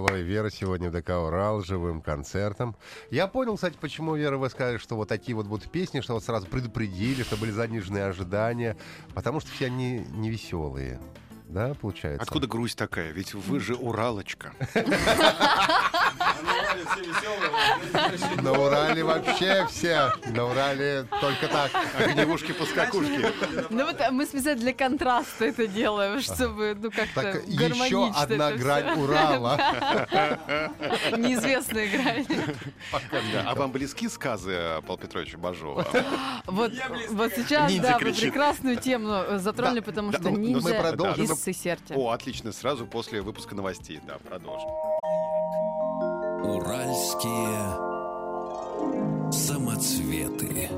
Алоэ 0.00 0.22
Вера 0.22 0.48
сегодня 0.48 0.88
в 0.88 0.92
ДК 0.92 1.10
Урал 1.10 1.62
живым 1.62 2.00
концертом. 2.00 2.74
Я 3.10 3.26
понял, 3.26 3.56
кстати, 3.56 3.76
почему, 3.78 4.14
Вера, 4.14 4.38
вы 4.38 4.48
сказали, 4.48 4.78
что 4.78 4.96
вот 4.96 5.08
такие 5.08 5.34
вот 5.36 5.46
будут 5.46 5.70
песни, 5.70 6.00
что 6.00 6.14
вот 6.14 6.24
сразу 6.24 6.46
предупредили, 6.46 7.22
что 7.22 7.36
были 7.36 7.50
заниженные 7.50 8.06
ожидания, 8.06 8.78
потому 9.14 9.40
что 9.40 9.50
все 9.50 9.66
они 9.66 10.06
не 10.10 10.30
веселые. 10.30 10.98
Да, 11.48 11.74
получается? 11.74 12.22
Откуда 12.22 12.46
грусть 12.46 12.78
такая? 12.78 13.10
Ведь 13.10 13.34
вы 13.34 13.60
же 13.60 13.74
Уралочка. 13.74 14.52
На 18.42 18.52
Урале 18.52 19.04
вообще 19.04 19.66
все. 19.70 20.12
На 20.26 20.46
Урале 20.46 21.06
только 21.20 21.48
так. 21.48 21.70
Огневушки-поскакушки. 21.98 23.26
Ну 23.70 23.86
вот 23.86 24.00
а 24.00 24.10
мы 24.10 24.26
специально 24.26 24.60
для 24.60 24.72
контраста 24.72 25.44
это 25.46 25.66
делаем, 25.66 26.20
чтобы 26.20 26.76
ну 26.80 26.90
как-то 26.90 27.22
Так 27.22 27.46
еще 27.46 27.58
гармонично 27.58 28.20
одна 28.20 28.52
грань 28.52 29.00
Урала. 29.00 29.56
Неизвестная 31.16 31.88
грань. 31.88 32.26
А 33.44 33.54
вам 33.54 33.72
близки 33.72 34.08
сказы 34.08 34.80
Павла 34.82 34.98
Петровича 34.98 35.38
Бажова? 35.38 35.86
Вот, 36.46 36.72
вот 37.10 37.32
сейчас, 37.36 37.72
да, 37.76 37.98
вы 37.98 38.12
прекрасную 38.12 38.76
тему 38.76 39.38
затронули, 39.38 39.80
потому 39.80 40.12
что 40.12 40.22
ну, 40.24 40.30
мы 40.32 40.38
ниндзя 40.38 40.94
из 41.16 41.42
Сесерти. 41.42 41.92
О, 41.94 42.10
отлично, 42.10 42.52
сразу 42.52 42.86
после 42.86 43.22
выпуска 43.22 43.54
новостей. 43.54 44.00
Да, 44.06 44.18
продолжим. 44.18 44.68
Уральские 46.42 47.90
самоцветы. 49.30 50.68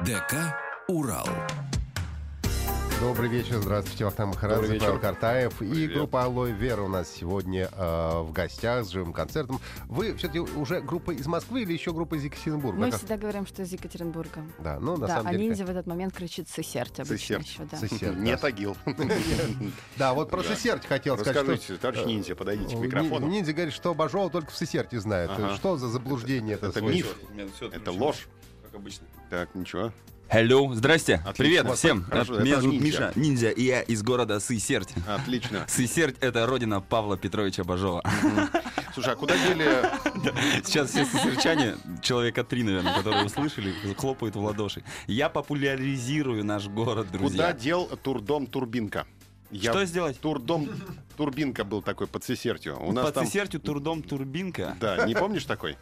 ДК 0.00 0.54
«Урал». 0.88 1.28
Добрый 3.02 3.28
вечер, 3.28 3.56
здравствуйте, 3.60 4.04
Вахтанг 4.04 4.36
Махарадзе. 4.36 4.78
Павел 4.78 5.00
Картаев 5.00 5.60
и 5.60 5.68
Привет. 5.68 5.94
группа 5.94 6.22
Алоэ 6.22 6.52
Вера 6.52 6.82
у 6.82 6.88
нас 6.88 7.10
сегодня 7.10 7.68
э, 7.76 8.20
в 8.20 8.30
гостях 8.30 8.84
с 8.84 8.90
живым 8.90 9.12
концертом. 9.12 9.60
Вы 9.88 10.14
все-таки 10.14 10.38
уже 10.38 10.80
группа 10.80 11.10
из 11.10 11.26
Москвы 11.26 11.62
или 11.62 11.72
еще 11.72 11.92
группа 11.92 12.14
из 12.14 12.22
Екатеринбурга? 12.22 12.78
Мы 12.78 12.90
Как- 12.92 13.00
всегда 13.00 13.16
говорим, 13.16 13.44
что 13.44 13.62
из 13.62 13.72
Екатеринбурга. 13.72 14.44
Да, 14.60 14.78
ну 14.78 14.96
на 14.96 15.08
да, 15.08 15.16
самом 15.16 15.26
а 15.26 15.32
деле... 15.32 15.46
ниндзя 15.46 15.64
в 15.64 15.70
этот 15.70 15.88
момент 15.88 16.14
кричит 16.14 16.48
Сесерти 16.48 17.00
обычно 17.00 17.18
Сесерти. 17.18 17.48
еще, 17.48 17.64
да. 17.68 17.76
Сесерти, 17.76 18.18
Не. 18.20 18.36
Тагил. 18.36 18.76
Да, 19.96 20.14
вот 20.14 20.30
про 20.30 20.44
Да. 20.44 20.54
Сесерти 20.54 20.86
хотел 20.86 21.18
сказать. 21.18 21.36
Расскажите, 21.36 21.76
товарищ 21.78 22.06
ниндзя, 22.06 22.36
подойдите 22.36 22.76
к 22.76 22.78
микрофону. 22.78 23.26
Ниндзя 23.26 23.52
говорит, 23.52 23.74
что 23.74 23.94
Бажова 23.94 24.30
только 24.30 24.52
в 24.52 24.56
Сесерти 24.56 24.94
знает. 24.94 25.28
Ага. 25.34 25.56
Что 25.56 25.76
за 25.76 25.88
заблуждение 25.88 26.54
это? 26.54 26.68
Это 26.68 26.80
миф. 26.80 27.16
Это 27.72 27.90
ложь. 27.90 28.28
Как 28.62 28.76
обычно. 28.76 29.08
Так, 29.28 29.56
ничего. 29.56 29.92
Hello, 30.32 30.72
здрасте. 30.72 31.16
Отлично. 31.16 31.34
Привет 31.36 31.66
Вот, 31.66 31.76
всем. 31.76 32.04
хорошо, 32.04 32.40
Меня 32.40 32.58
зовут. 32.58 32.80
Миша 32.80 33.12
Ниндзя, 33.16 33.50
и 33.50 33.64
я 33.64 33.82
из 33.82 34.02
города 34.02 34.40
Сысерть. 34.40 34.94
Отлично. 35.06 35.64
Сысерть— 35.68 36.16
это 36.20 36.46
родина 36.46 36.80
Павла 36.80 37.18
Петровича 37.18 37.64
Бажова. 37.64 38.02
Слушай, 38.94 39.12
а 39.12 39.16
куда 39.16 39.36
дели... 39.36 39.66
Сейчас 40.64 40.88
все 40.88 41.04
сысерчане, 41.04 41.76
человека 42.00 42.44
три, 42.44 42.62
наверное, 42.62 42.94
которые 42.94 43.26
услышали, 43.26 43.74
хлопают 43.98 44.34
в 44.34 44.40
ладоши. 44.42 44.82
Я 45.06 45.28
популяризирую 45.28 46.44
наш 46.46 46.66
город, 46.66 47.08
Куда 47.08 47.18
друзья. 47.18 47.52
дел 47.52 47.86
турдом 48.02 48.46
Турбинка? 48.46 49.06
Я- 49.50 49.70
Что 49.70 49.84
сделать? 49.84 50.18
Турдом 50.18 50.66
Турбинка 51.18 51.64
был 51.64 51.82
такой 51.82 52.06
под 52.06 52.24
Сесертью. 52.24 52.78
У 52.82 52.92
нас 52.92 53.04
Под 53.04 53.14
там... 53.14 53.26
Сысертью 53.26 53.60
турдом 53.60 54.02
Турбинка. 54.02 54.76
Да, 54.80 55.06
не 55.06 55.14
помнишь 55.14 55.44
такой? 55.44 55.76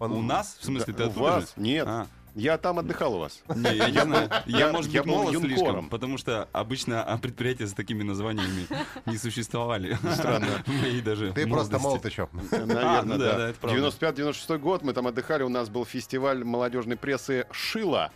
У 0.00 0.22
нас? 0.22 0.56
В 0.58 0.64
смысле, 0.64 0.92
ты 0.92 1.04
У 1.04 1.10
вас? 1.10 1.52
Нет. 1.56 1.86
А. 2.34 2.38
Я 2.38 2.58
там 2.58 2.78
отдыхал 2.78 3.14
у 3.14 3.18
вас. 3.20 3.40
Не, 3.54 3.76
я 3.76 3.90
не 3.90 4.00
знаю. 4.00 4.30
я- 4.46 4.58
Я, 4.58 4.72
может 4.72 4.90
я 4.92 5.02
быть, 5.02 5.10
был 5.10 5.18
молод 5.18 5.32
юнкором. 5.34 5.56
слишком, 5.58 5.88
потому 5.88 6.18
что 6.18 6.48
обычно 6.52 7.02
а, 7.02 7.18
предприятия 7.18 7.66
с 7.66 7.72
такими 7.72 8.02
названиями 8.02 8.66
не 9.06 9.16
существовали. 9.18 9.98
Странно. 10.14 10.46
Мои 10.66 11.00
даже 11.00 11.32
Ты 11.32 11.46
просто 11.46 11.78
молод 11.78 12.04
еще. 12.04 12.28
Наверное, 12.50 13.02
ну 13.02 13.18
да, 13.18 13.32
да. 13.32 13.38
да, 13.38 13.48
это 13.50 13.58
правда. 13.60 13.80
95-96 13.80 14.58
год, 14.58 14.82
мы 14.82 14.92
там 14.92 15.06
отдыхали, 15.06 15.42
у 15.42 15.48
нас 15.48 15.68
был 15.68 15.84
фестиваль 15.84 16.44
молодежной 16.44 16.96
прессы 16.96 17.46
«Шила». 17.50 18.10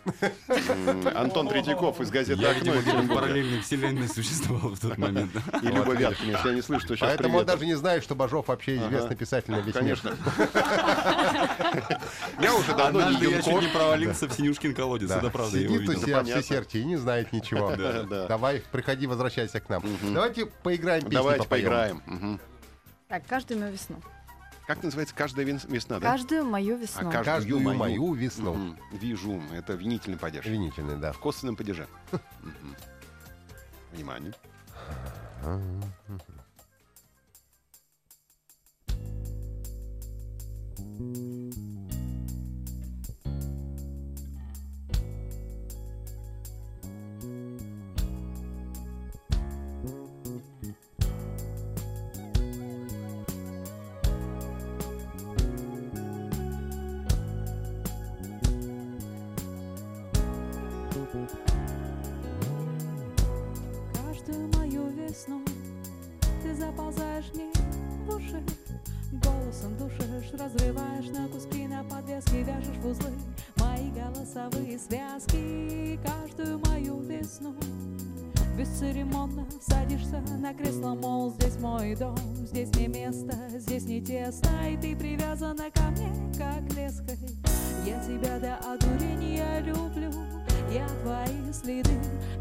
Антон 1.15 1.47
Третьяков 1.47 1.99
из 2.01 2.09
газеты 2.09 2.41
Я, 2.41 2.51
«Окно» 2.51 2.73
видимо, 2.73 2.75
из 2.77 2.81
где-то 2.81 2.97
в 2.97 3.01
Екатеринбурга. 3.01 3.21
параллельной 3.21 3.61
вселенной 3.61 4.07
существовал 4.07 4.69
в 4.75 4.79
тот 4.79 4.97
момент. 4.97 5.31
И 5.61 5.67
Люба 5.67 5.93
Вяткина, 5.93 6.31
если 6.31 6.49
я 6.49 6.55
не 6.55 6.61
слышу, 6.61 6.85
что 6.85 6.95
сейчас 6.95 7.09
Поэтому 7.09 7.39
он 7.39 7.45
даже 7.45 7.65
не 7.65 7.75
знает, 7.75 8.03
что 8.03 8.15
Бажов 8.15 8.47
вообще 8.47 8.77
известный 8.77 9.15
писатель 9.15 9.51
на 9.51 9.57
весь 9.59 9.75
мир. 9.75 9.99
Конечно. 10.01 10.15
Я 12.41 12.55
уже 12.55 12.73
давно 12.75 13.09
не 13.09 13.17
я 13.17 13.29
юнкор. 13.29 13.63
Провалился 14.05 14.27
в 14.27 14.33
Синюшкин 14.37 14.73
колодец, 14.75 15.09
Да. 15.09 15.17
это 15.17 15.29
правда, 15.29 15.57
я 15.57 15.67
Сидит 15.67 15.89
у 15.89 15.93
себя 15.93 16.23
в. 16.23 16.41
Сесерти 16.41 16.77
и 16.77 16.85
не 16.85 16.95
знает 16.97 17.33
ничего. 17.33 17.75
Да, 17.75 18.03
да. 18.03 18.27
Давай, 18.27 18.61
приходи, 18.71 19.07
возвращайся 19.07 19.59
к 19.59 19.69
нам. 19.69 19.83
Давайте 20.13 20.45
поиграем 20.45 21.09
Давайте 21.09 21.47
поиграем. 21.47 22.39
Так, 23.07 23.25
каждую 23.27 23.59
мою 23.59 23.73
весну. 23.73 24.01
Как 24.67 24.81
называется 24.81 25.13
каждая 25.13 25.45
весна, 25.45 25.99
да? 25.99 26.11
Каждую 26.11 26.43
мою 26.45 26.75
весну. 26.77 27.07
А 27.07 27.11
каждую 27.11 27.23
Каждую 27.25 27.59
мою. 27.61 27.77
мою 27.77 28.13
весну. 28.13 28.53
Мгм. 28.55 28.79
Вижу. 28.93 29.41
Это 29.53 29.73
винительный 29.73 30.17
падеж. 30.17 30.45
Винительный, 30.45 30.97
да. 30.97 31.11
В 31.11 31.19
косвенном 31.19 31.55
падеже. 31.55 31.87
Внимание. 33.93 34.33
Каждую 35.43 35.83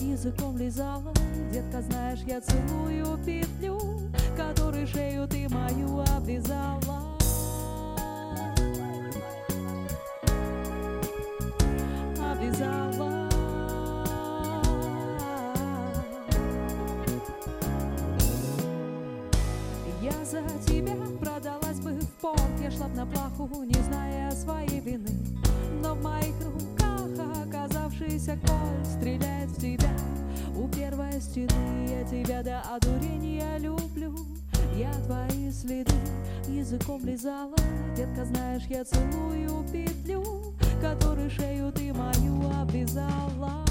языком 0.03 0.57
лизала. 0.57 1.13
Детка, 1.53 1.83
знаешь, 1.83 2.21
я 2.27 2.41
целую 2.41 3.19
петлю, 3.25 3.79
которой 4.37 4.87
шею 4.87 5.29
ты 5.29 5.49
мою 5.49 6.01
обвязала. 6.17 7.17
Обвязала. 12.19 13.29
Я 20.03 20.25
за 20.25 20.43
тебя 20.67 20.95
продалась 21.19 21.81
бы 21.81 21.93
в 21.93 22.11
порт 22.21 22.41
Я 22.63 22.71
шла 22.71 22.89
б 22.89 22.97
на 22.97 23.07
плаху, 23.07 23.63
не 23.63 23.81
зная 23.85 24.31
своей 24.33 24.81
вины 24.81 25.09
Но 25.83 25.95
в 25.95 26.03
моих 26.03 26.35
руках 26.45 27.09
оказавшийся 27.47 28.39
кольт 28.47 28.64
тебя 32.25 32.43
до 32.43 32.61
одурения 32.75 33.59
люблю 33.59 34.15
Я 34.77 34.93
твои 35.07 35.51
следы 35.51 35.93
языком 36.49 37.05
лизала 37.05 37.57
Детка, 37.97 38.25
знаешь, 38.25 38.65
я 38.69 38.85
целую 38.85 39.65
петлю 39.71 40.55
Которой 40.81 41.31
шею 41.31 41.71
ты 41.73 41.93
мою 41.93 42.51
обвязала. 42.61 43.65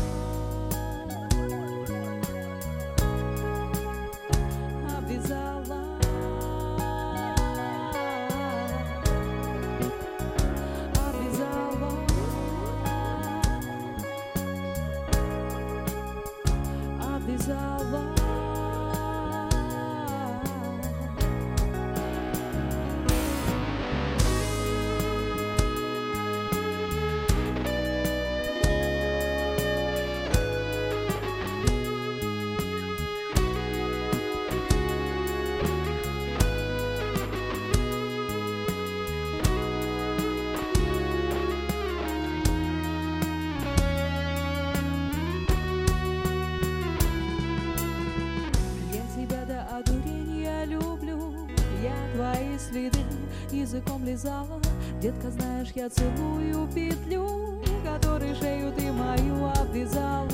Лизала. 54.13 54.62
Детка, 55.02 55.32
знаешь, 55.32 55.71
я 55.76 55.89
целую 55.89 56.67
петлю, 56.67 57.60
которой 57.84 58.36
шею 58.36 58.71
ты 58.73 58.91
мою. 58.91 59.45
Обвязала. 59.60 60.33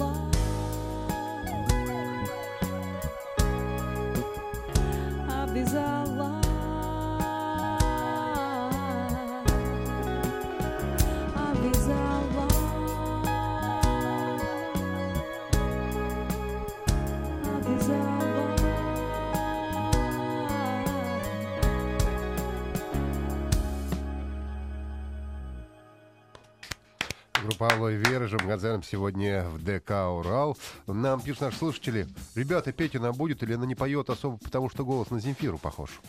Вера 28.29 28.39
Жамгадзеном 28.39 28.83
сегодня 28.83 29.43
в 29.49 29.63
ДК 29.63 29.91
«Урал». 30.11 30.55
Нам 30.85 31.19
пишут 31.19 31.41
наши 31.41 31.57
слушатели, 31.57 32.07
ребята, 32.35 32.71
петь 32.71 32.95
она 32.95 33.11
будет 33.11 33.41
или 33.41 33.53
она 33.53 33.65
не 33.65 33.73
поет 33.73 34.09
особо, 34.09 34.37
потому 34.37 34.69
что 34.69 34.85
голос 34.85 35.09
на 35.09 35.19
Земфиру 35.19 35.57
похож? 35.57 35.99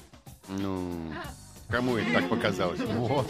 Ну, 0.49 1.13
кому 1.71 1.97
это 1.97 2.13
так 2.13 2.29
показалось? 2.29 2.81
Вот. 2.81 3.27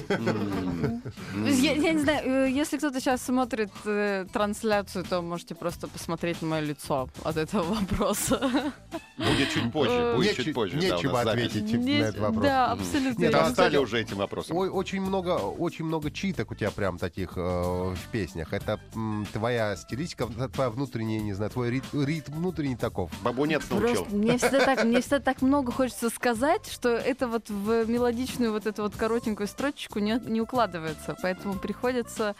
Я, 1.47 1.73
я 1.75 1.93
не 1.93 2.01
знаю, 2.01 2.47
э, 2.47 2.51
если 2.51 2.77
кто-то 2.79 3.01
сейчас 3.01 3.23
смотрит 3.23 3.71
э, 3.85 4.27
трансляцию, 4.33 5.05
то 5.05 5.23
можете 5.23 5.55
просто 5.55 5.89
посмотреть 5.89 6.43
на 6.43 6.49
мое 6.49 6.61
лицо 6.61 7.09
от 7.23 7.37
этого 7.37 7.63
вопроса. 7.75 8.73
Будет 9.17 9.51
чуть 9.53 9.71
позже, 9.73 10.15
будет 10.17 10.33
Нече- 10.39 10.45
чуть 10.45 10.55
позже. 10.55 10.77
да, 10.81 10.87
у 10.87 10.91
нас 10.91 10.99
Нечего 11.03 11.25
запись. 11.25 11.47
ответить 11.47 11.73
на 11.73 11.77
Не- 11.85 11.99
этот 11.99 12.19
вопрос. 12.19 12.43
Да, 12.45 12.73
абсолютно. 12.73 13.21
Нет, 13.23 13.35
а, 13.35 13.39
верно. 13.39 13.49
Достали 13.49 13.69
кстати, 13.69 13.77
уже 13.83 14.01
этим 14.01 14.17
вопросом. 14.17 14.57
Ой, 14.57 14.69
очень 14.71 15.01
много, 15.03 15.31
очень 15.39 15.85
много 15.85 16.11
читок 16.11 16.51
у 16.51 16.55
тебя 16.55 16.71
прям 16.71 16.99
таких 16.99 17.33
э, 17.37 17.41
в 17.41 17.99
песнях. 18.13 18.53
Это 18.53 18.81
м, 18.95 19.27
твоя 19.33 19.77
стилистика, 19.77 20.27
твоя 20.53 20.71
внутренняя, 20.71 21.21
не 21.21 21.35
знаю, 21.35 21.51
твой 21.51 21.71
ритм, 21.71 22.03
ритм 22.03 22.33
внутренний 22.35 22.77
таков. 22.77 23.11
Бабунец 23.23 23.63
научил. 23.71 23.95
Просто 24.05 24.15
мне 24.17 24.39
всегда, 24.39 24.65
так, 24.65 24.85
мне 24.85 25.01
всегда 25.01 25.21
так 25.21 25.43
много 25.43 25.71
хочется 25.73 26.09
сказать, 26.11 26.67
что 26.71 26.89
это 26.91 27.29
вот 27.29 27.51
в 27.51 27.85
мелодичную 28.31 28.53
вот 28.53 28.67
эту 28.67 28.83
вот 28.83 28.97
коротенькую 28.97 29.47
строчечку 29.49 29.99
не, 29.99 30.21
не 30.27 30.41
укладывается. 30.41 31.17
Поэтому 31.23 31.55
приходится, 31.59 32.35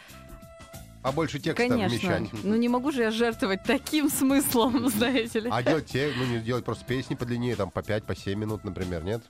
А 1.03 1.11
больше 1.11 1.39
текста 1.39 1.67
конечно, 1.67 1.89
вмещать. 1.97 2.43
ну 2.43 2.55
не 2.55 2.69
могу 2.69 2.91
же 2.91 3.01
я 3.01 3.11
жертвовать 3.11 3.63
таким 3.63 4.09
смыслом, 4.09 4.87
знаете 4.89 5.41
ли. 5.41 5.49
А 5.51 5.61
делать 5.63 5.87
те, 5.87 6.11
ну 6.15 6.25
не 6.25 6.39
делать 6.39 6.63
просто 6.65 6.85
песни 6.85 7.15
подлиннее, 7.15 7.55
там 7.55 7.71
по 7.71 7.81
5, 7.81 8.03
по 8.05 8.15
7 8.15 8.37
минут, 8.39 8.63
например, 8.63 9.03
нет? 9.03 9.21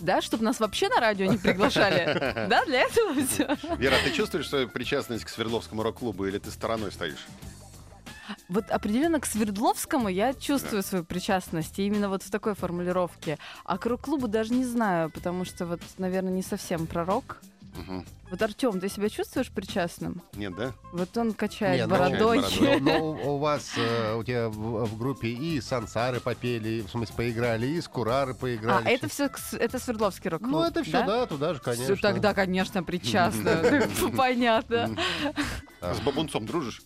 Да, 0.00 0.20
чтобы 0.20 0.42
нас 0.42 0.58
вообще 0.58 0.88
на 0.88 0.98
радио 1.00 1.26
не 1.26 1.38
приглашали. 1.38 2.48
Да, 2.48 2.64
для 2.64 2.80
этого 2.82 3.14
все. 3.14 3.56
Вера, 3.78 3.94
ты 4.04 4.10
чувствуешь 4.10 4.48
свою 4.48 4.68
причастность 4.68 5.24
к 5.24 5.28
Свердловскому 5.28 5.82
рок-клубу 5.82 6.26
или 6.26 6.38
ты 6.38 6.50
стороной 6.50 6.90
стоишь? 6.90 7.24
Вот 8.48 8.70
определенно 8.70 9.20
к 9.20 9.26
Свердловскому 9.26 10.08
я 10.08 10.34
чувствую 10.34 10.82
свою 10.82 11.04
причастность, 11.04 11.78
и 11.78 11.86
именно 11.86 12.08
вот 12.08 12.22
в 12.22 12.30
такой 12.30 12.54
формулировке. 12.54 13.38
А 13.64 13.78
к 13.78 13.86
рок-клубу 13.86 14.28
даже 14.28 14.52
не 14.54 14.64
знаю, 14.64 15.10
потому 15.10 15.44
что 15.44 15.66
вот, 15.66 15.80
наверное, 15.98 16.32
не 16.32 16.42
совсем 16.42 16.86
пророк. 16.86 17.40
Мгм. 17.74 18.04
Вот, 18.30 18.40
Артем, 18.42 18.80
ты 18.80 18.88
себя 18.88 19.08
чувствуешь 19.08 19.50
причастным? 19.50 20.22
Нет, 20.34 20.54
да? 20.56 20.72
Вот 20.92 21.16
он 21.16 21.32
качает 21.32 21.80
Не, 21.80 21.86
ну, 21.86 21.90
бородой. 21.90 22.42
качает 22.42 22.82
Но, 22.82 22.98
но 22.98 23.04
у 23.12 23.34
у 23.34 23.38
вас, 23.38 23.72
э, 23.76 24.14
у 24.14 24.22
тебя 24.24 24.48
в, 24.48 24.84
в 24.86 24.98
группе 24.98 25.28
и 25.28 25.60
сансары 25.60 26.20
попели, 26.20 26.82
в 26.82 26.90
смысле 26.90 27.14
поиграли, 27.16 27.66
и 27.66 27.80
скурары 27.80 28.32
А, 28.32 28.34
поиграли. 28.34 28.86
это 28.86 29.08
все 29.08 29.30
это 29.58 29.78
Свердловский 29.78 30.30
рок 30.30 30.42
Ну, 30.42 30.62
это 30.62 30.82
все, 30.82 31.04
да, 31.04 31.26
туда 31.26 31.54
же, 31.54 31.60
конечно. 31.60 31.94
Всё, 31.94 31.96
тогда, 31.96 32.34
конечно, 32.34 32.82
причастна. 32.82 33.62
Понятно. 34.16 34.94
Да. 35.80 35.94
С 35.94 36.00
бабунцом 36.00 36.46
дружишь? 36.46 36.82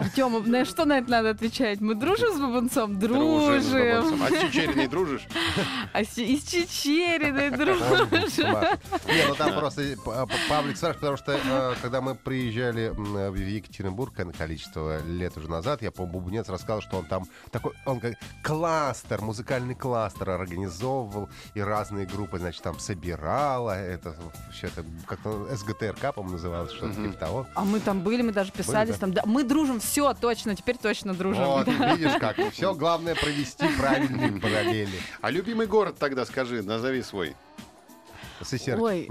Артем, 0.00 0.50
на 0.50 0.64
что 0.64 0.84
на 0.86 0.98
это 0.98 1.10
надо 1.10 1.30
отвечать? 1.30 1.80
Мы 1.80 1.94
дружим 1.94 2.34
с 2.34 2.40
Бабунцом? 2.40 2.94
с 2.94 2.98
Дружим. 2.98 4.02
бабунцом. 4.02 4.22
А 4.22 4.28
с 4.28 4.40
Чечериной 4.40 4.88
дружишь? 4.88 5.26
А 5.92 6.04
с 6.04 6.16
и 6.18 6.38
с 6.38 6.44
Чечериной 6.44 7.50
дружим. 7.50 8.28
с. 8.28 8.38
Не, 8.38 9.26
ну 9.28 9.34
там 9.34 9.52
просто 9.58 9.82
э, 9.82 9.96
П- 9.96 10.26
Павлик 10.48 10.76
спрашивает, 10.76 11.00
потому 11.00 11.16
что 11.16 11.32
э, 11.32 11.74
когда 11.82 12.00
мы 12.00 12.14
приезжали 12.14 12.88
в 12.94 13.34
Екатеринбург, 13.34 14.14
количество 14.38 15.02
лет 15.04 15.36
уже 15.36 15.50
назад, 15.50 15.82
я, 15.82 15.90
по-моему, 15.90 16.20
Бубнец 16.20 16.48
рассказал, 16.48 16.80
что 16.80 16.98
он 16.98 17.04
там 17.06 17.24
такой, 17.50 17.72
он 17.84 18.00
как 18.00 18.14
кластер, 18.42 19.20
музыкальный 19.20 19.74
кластер 19.74 20.30
организовывал, 20.30 21.28
и 21.54 21.60
разные 21.60 22.06
группы, 22.06 22.38
значит, 22.38 22.62
там 22.62 22.78
собирал, 22.78 23.68
а 23.68 23.76
это 23.76 24.16
это 24.62 24.84
как-то 25.06 25.46
СГТРК, 25.54 26.14
по-моему, 26.14 26.36
называлось, 26.36 26.72
что-то 26.72 26.94
типа 26.94 27.12
того. 27.14 27.46
А 27.54 27.64
мы 27.64 27.80
там 27.80 28.00
были, 28.00 28.22
мы 28.22 28.32
даже 28.32 28.52
писались 28.52 28.96
там. 28.96 29.12
Мы 29.24 29.44
дружим, 29.44 29.80
все, 29.80 29.89
точно, 30.20 30.54
теперь 30.54 30.76
точно 30.76 31.14
дружим. 31.14 31.44
Вот, 31.44 31.66
видишь 31.66 32.18
как, 32.18 32.36
все 32.52 32.74
главное 32.74 33.14
провести 33.14 33.66
правильные 33.78 34.32
параллели. 34.40 34.98
А 35.20 35.30
любимый 35.30 35.66
город 35.66 35.96
тогда 35.98 36.24
скажи, 36.24 36.62
назови 36.62 37.02
свой. 37.02 37.34
СССР. 38.40 38.78
Ой, 38.80 39.08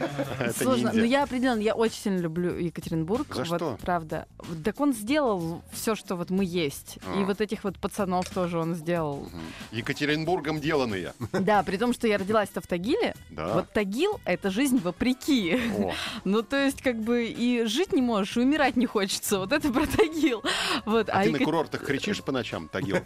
сложно. 0.56 0.92
Но 0.92 1.04
я 1.04 1.24
определенно, 1.24 1.60
я 1.60 1.74
очень 1.74 1.96
сильно 2.00 2.18
люблю 2.18 2.56
Екатеринбург. 2.56 3.34
За 3.34 3.44
вот, 3.44 3.56
что? 3.56 3.78
Правда. 3.82 4.26
Так 4.64 4.80
он 4.80 4.92
сделал 4.92 5.62
все, 5.72 5.94
что 5.94 6.16
вот 6.16 6.30
мы 6.30 6.44
есть. 6.44 6.98
А. 7.06 7.20
И 7.20 7.24
вот 7.24 7.40
этих 7.40 7.64
вот 7.64 7.78
пацанов 7.78 8.28
тоже 8.30 8.58
он 8.58 8.74
сделал. 8.74 9.28
Екатеринбургом 9.72 10.60
деланные. 10.60 11.12
Да, 11.50 11.62
при 11.62 11.76
том, 11.76 11.92
что 11.92 12.06
я 12.06 12.18
родилась-то 12.18 12.60
в 12.60 12.66
Тагиле. 12.66 13.14
Да. 13.30 13.54
Вот 13.54 13.72
Тагил— 13.72 14.20
это 14.24 14.50
жизнь 14.50 14.78
вопреки. 14.78 15.58
О, 15.78 15.92
Ну, 16.24 16.42
то 16.42 16.56
есть, 16.56 16.82
как 16.82 16.96
бы 17.00 17.24
и 17.26 17.64
жить 17.64 17.92
не 17.92 18.02
можешь, 18.02 18.36
и 18.36 18.40
умирать 18.40 18.76
не 18.76 18.86
хочется. 18.86 19.38
Вот 19.38 19.52
это 19.52 19.72
про 19.72 19.86
Тагил. 19.86 20.42
Вот. 20.84 21.08
а 21.08 21.22
ты 21.22 21.30
на 21.30 21.36
Ека- 21.36 21.44
курортах 21.44 21.84
кричишь 21.84 22.22
по 22.22 22.32
ночам, 22.32 22.68
Тагил? 22.68 22.96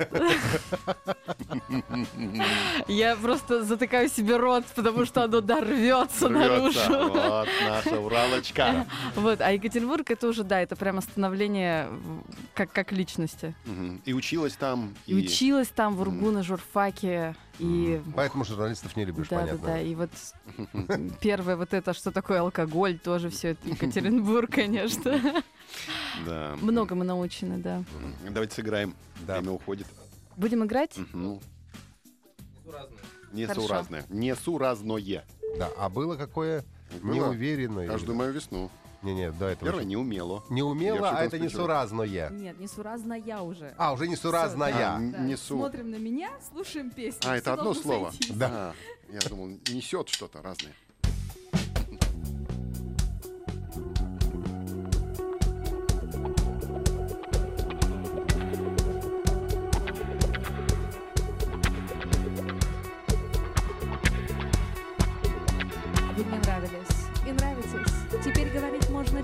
Я 2.89 3.17
просто 3.17 3.65
затыкаю 3.65 4.09
себе 4.09 4.37
рот, 4.37 4.65
потому 4.75 5.05
что 5.05 5.25
оно 5.25 5.41
дорвется 5.41 5.64
Рвется. 5.65 6.29
наружу. 6.29 6.81
Вот 6.89 7.49
наша 7.63 8.01
Уралочка. 8.01 8.87
Вот, 9.17 9.41
а 9.41 9.51
Екатеринбург 9.53 10.11
это 10.11 10.29
уже, 10.29 10.45
да, 10.45 10.61
это 10.61 10.77
прям 10.77 11.01
становление 11.01 11.89
как, 12.55 12.73
как 12.73 12.93
личности. 12.93 13.55
И 14.05 14.13
училась 14.13 14.55
там. 14.55 14.95
И 15.07 15.15
училась 15.15 15.69
там 15.69 15.95
в 15.97 16.01
Ургу 16.01 16.31
на 16.31 16.43
журфаке, 16.43 17.35
и... 17.59 18.01
Поэтому 18.17 18.45
журналистов 18.45 18.97
не 18.97 19.05
любишь, 19.05 19.29
Да, 19.29 19.41
да, 19.41 19.47
понятно. 19.47 19.67
да, 19.67 19.81
и 19.81 19.95
вот 19.95 20.11
первое 21.21 21.57
вот 21.57 21.73
это, 21.73 21.95
что 21.95 22.11
такое 22.11 22.41
алкоголь, 22.41 22.99
тоже 22.99 23.31
все 23.31 23.51
это 23.51 23.69
Екатеринбург, 23.69 24.51
конечно. 24.55 25.43
Да. 26.27 26.57
Много 26.61 26.95
мы 26.95 27.05
научены, 27.05 27.59
да. 27.59 27.85
Давайте 28.29 28.55
сыграем. 28.55 28.95
Да. 29.27 29.39
Время 29.39 29.53
уходит. 29.53 29.87
Будем 30.37 30.65
играть? 30.65 30.97
Хорошо. 33.35 33.61
Несуразное. 33.63 34.05
Несуразное. 34.09 35.25
Да, 35.59 35.71
а 35.77 35.89
было 35.89 36.17
какое 36.17 36.65
Было 37.03 37.15
неуверенное. 37.15 37.87
Каждую 37.89 38.17
мою 38.17 38.33
весну. 38.33 38.71
Не-не, 39.03 39.33
до 39.33 39.47
этого. 39.47 39.67
Первое 39.71 39.85
не 39.85 39.97
умело. 39.97 40.43
Не 40.49 40.61
Я 40.61 40.65
умело, 40.65 41.11
а 41.11 41.25
это 41.25 41.39
несуразное. 41.39 42.31
Нет, 42.31 42.59
несуразная 42.59 43.43
уже. 43.43 43.75
А, 43.77 43.93
уже 43.93 44.09
несуразная. 44.09 44.73
А, 44.75 44.99
Да, 44.99 45.19
несу. 45.19 45.59
Смотрим 45.59 45.91
на 45.91 45.97
меня, 45.97 46.31
слушаем 46.51 46.91
песню. 46.91 47.21
А, 47.27 47.37
это 47.37 47.53
одно 47.53 47.75
слово. 47.75 48.11
сойтись. 48.11 48.35
Да. 48.35 48.49
А, 48.51 48.75
я 49.13 49.21
думал, 49.29 49.49
несет 49.69 50.09
что-то 50.09 50.41
разное. 50.41 50.73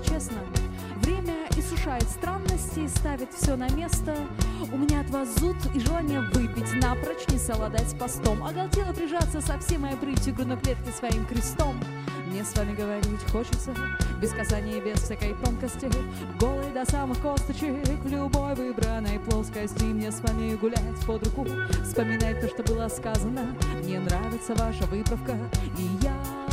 Честно. 0.07 0.37
Время 0.97 1.47
иссушает 1.57 2.03
странности, 2.03 2.87
ставит 2.87 3.33
все 3.33 3.55
на 3.55 3.69
место. 3.69 4.15
У 4.71 4.77
меня 4.77 5.01
от 5.01 5.09
вас 5.09 5.39
зуд 5.39 5.55
и 5.73 5.79
желание 5.79 6.21
выпить 6.21 6.73
напрочь, 6.81 7.27
не 7.29 7.37
совладать 7.37 7.97
постом. 7.97 8.43
Оголтело 8.43 8.93
прижаться 8.93 9.41
со 9.41 9.57
всей 9.59 9.77
моей 9.77 9.97
прытью 9.97 10.35
грудной 10.35 10.57
клетки 10.57 10.91
своим 10.91 11.25
крестом. 11.25 11.75
Мне 12.27 12.45
с 12.45 12.55
вами 12.55 12.75
говорить 12.75 13.29
хочется, 13.31 13.75
без 14.21 14.31
касания 14.31 14.77
и 14.77 14.81
без 14.81 15.01
всякой 15.01 15.33
тонкости. 15.43 15.89
Голый 16.39 16.71
до 16.71 16.89
самых 16.89 17.19
косточек, 17.19 17.83
в 18.03 18.07
любой 18.07 18.55
выбранной 18.55 19.19
плоскости. 19.19 19.83
Мне 19.83 20.11
с 20.11 20.21
вами 20.21 20.55
гулять 20.55 21.05
под 21.05 21.27
руку, 21.27 21.45
вспоминать 21.83 22.39
то, 22.39 22.47
что 22.47 22.63
было 22.63 22.87
сказано. 22.87 23.55
Мне 23.83 23.99
нравится 23.99 24.55
ваша 24.55 24.85
выправка, 24.85 25.35
и 25.77 26.05
Я 26.05 26.50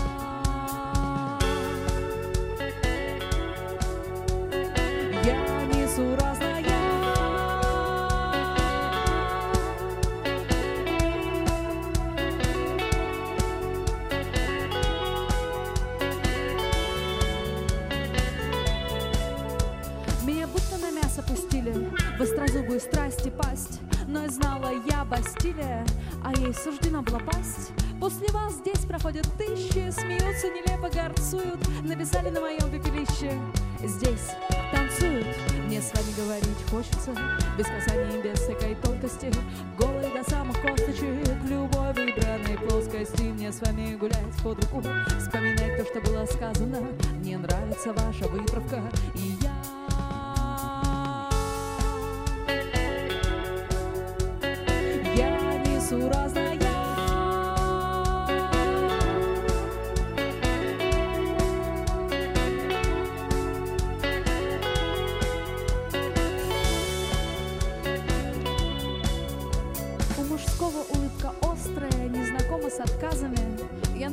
говорить 37.15 37.45
хочется, 37.57 37.98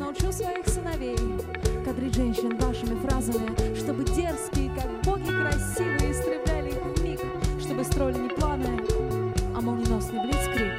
научу 0.06 0.32
своих 0.32 0.68
сыновей 0.68 1.18
кадрить 1.84 2.14
женщин 2.14 2.56
вашими 2.58 2.96
фразами, 3.08 3.76
чтобы 3.76 4.04
дерзкие, 4.04 4.72
как 4.76 5.02
боги 5.04 5.32
красивые, 5.32 6.12
истребляли 6.12 6.70
их 6.70 6.76
в 6.76 7.04
миг, 7.04 7.20
чтобы 7.60 7.84
строили 7.84 8.20
не 8.20 8.30
планы, 8.30 8.80
а 9.56 9.62
молниеносный 9.62 10.22
блицкрик. 10.22 10.74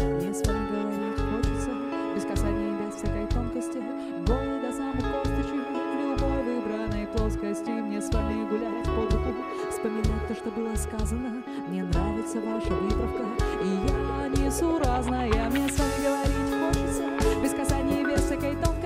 Мне 0.00 0.34
с 0.34 0.44
вами 0.44 0.66
говорить 0.72 1.20
хочется, 1.30 1.70
без 2.16 2.24
касания 2.24 2.72
и 2.72 2.84
без 2.84 2.94
всякой 2.96 3.26
тонкости, 3.28 3.80
голый 4.26 4.60
до 4.60 4.72
самых 4.72 5.22
косточек, 5.22 5.62
в 5.70 6.10
любой 6.10 6.42
выбранной 6.42 7.06
плоскости. 7.06 7.70
Мне 7.70 8.02
с 8.02 8.12
вами 8.12 8.48
гулять 8.48 8.84
под 8.86 9.12
руку, 9.12 9.34
вспоминать 9.70 10.26
то, 10.26 10.34
что 10.34 10.50
было 10.50 10.74
сказано. 10.74 11.44
Мне 11.68 11.84
нравится 11.84 12.40
ваша 12.40 12.74
выправка, 12.74 13.24
и 13.62 13.68
я 13.86 14.28
несу 14.44 14.78
разное. 14.78 15.28
Мне 15.50 15.68
с 15.68 15.78
вами 15.78 16.02
говорить 16.02 16.34
хочется, 16.58 17.40
без 17.40 17.50
касания 17.52 17.73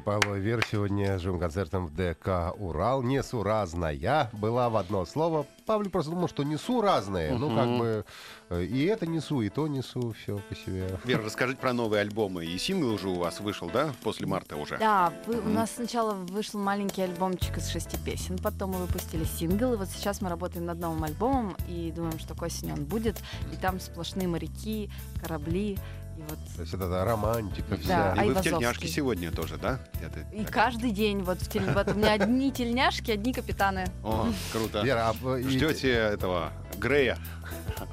Алоэ 0.05 0.39
Вера 0.39 0.61
сегодня 0.71 1.17
с 1.17 1.21
живым 1.21 1.39
концертом 1.39 1.87
в 1.87 1.95
ДК 1.95 2.53
«Урал». 2.59 3.01
Несу 3.01 3.41
разная. 3.41 4.29
Была 4.33 4.69
в 4.69 4.77
одно 4.77 5.03
слово. 5.05 5.47
Павлик 5.65 5.91
просто 5.91 6.11
думал, 6.11 6.27
что 6.27 6.43
несу 6.43 6.79
разные. 6.81 7.33
Ну, 7.33 7.55
как 7.55 7.67
бы 7.79 8.05
э, 8.49 8.63
и 8.63 8.85
это 8.85 9.07
несу, 9.07 9.41
и 9.41 9.49
то 9.49 9.67
несу. 9.67 10.13
Все 10.13 10.37
по 10.47 10.55
себе. 10.55 10.99
Вера, 11.05 11.23
расскажите 11.23 11.59
про 11.59 11.73
новые 11.73 12.01
альбомы. 12.01 12.45
И 12.45 12.55
сингл 12.59 12.93
уже 12.93 13.09
у 13.09 13.15
вас 13.15 13.39
вышел, 13.39 13.67
да? 13.71 13.93
После 14.03 14.27
марта 14.27 14.55
уже. 14.57 14.77
Да, 14.77 15.11
вы- 15.25 15.39
у 15.39 15.49
нас 15.49 15.71
сначала 15.71 16.13
вышел 16.13 16.59
маленький 16.59 17.01
альбомчик 17.01 17.57
из 17.57 17.67
шести 17.69 17.97
песен, 17.97 18.37
потом 18.37 18.71
мы 18.71 18.85
выпустили 18.85 19.23
сингл, 19.23 19.73
и 19.73 19.77
вот 19.77 19.87
сейчас 19.89 20.21
мы 20.21 20.29
работаем 20.29 20.65
над 20.65 20.77
новым 20.79 21.03
альбомом 21.03 21.57
и 21.67 21.91
думаем, 21.91 22.19
что 22.19 22.35
к 22.35 22.41
осени 22.43 22.71
он 22.71 22.85
будет, 22.85 23.17
и 23.51 23.55
там 23.55 23.79
сплошные 23.79 24.27
моряки, 24.27 24.91
корабли, 25.19 25.79
вот 26.29 26.37
То 26.55 26.61
есть 26.61 26.73
это, 26.73 27.03
романтика 27.05 27.69
Да, 27.69 27.75
И 27.75 27.79
вся. 27.79 28.03
а 28.03 28.09
вы 28.09 28.15
в 28.15 28.19
Айвазовский. 28.19 28.51
тельняшке 28.51 28.87
сегодня 28.87 29.31
тоже, 29.31 29.57
да? 29.57 29.79
Это 30.01 30.19
и 30.35 30.43
так- 30.43 30.53
каждый 30.53 30.91
день 30.91 31.21
вот 31.23 31.39
в 31.41 31.47
вот 31.73 31.87
у 31.89 31.93
меня 31.95 32.13
одни 32.13 32.51
тельняшки, 32.51 33.11
одни 33.11 33.33
капитаны. 33.33 33.85
О, 34.03 34.27
круто. 34.51 34.81
Вера, 34.83 35.13
а, 35.23 35.35
и- 35.37 35.43
Ждете 35.47 35.89
этого 35.91 36.51
Грея, 36.85 37.17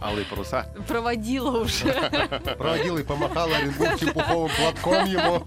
Алые 0.03 0.27
паруса? 0.27 0.67
Проводила 0.87 1.61
уже. 1.63 1.87
проводила 2.59 2.99
и 2.99 3.03
помахала 3.03 3.57
Оренбургским 3.57 4.13
пуховым 4.13 4.51
платком 4.55 5.07
ему. 5.07 5.47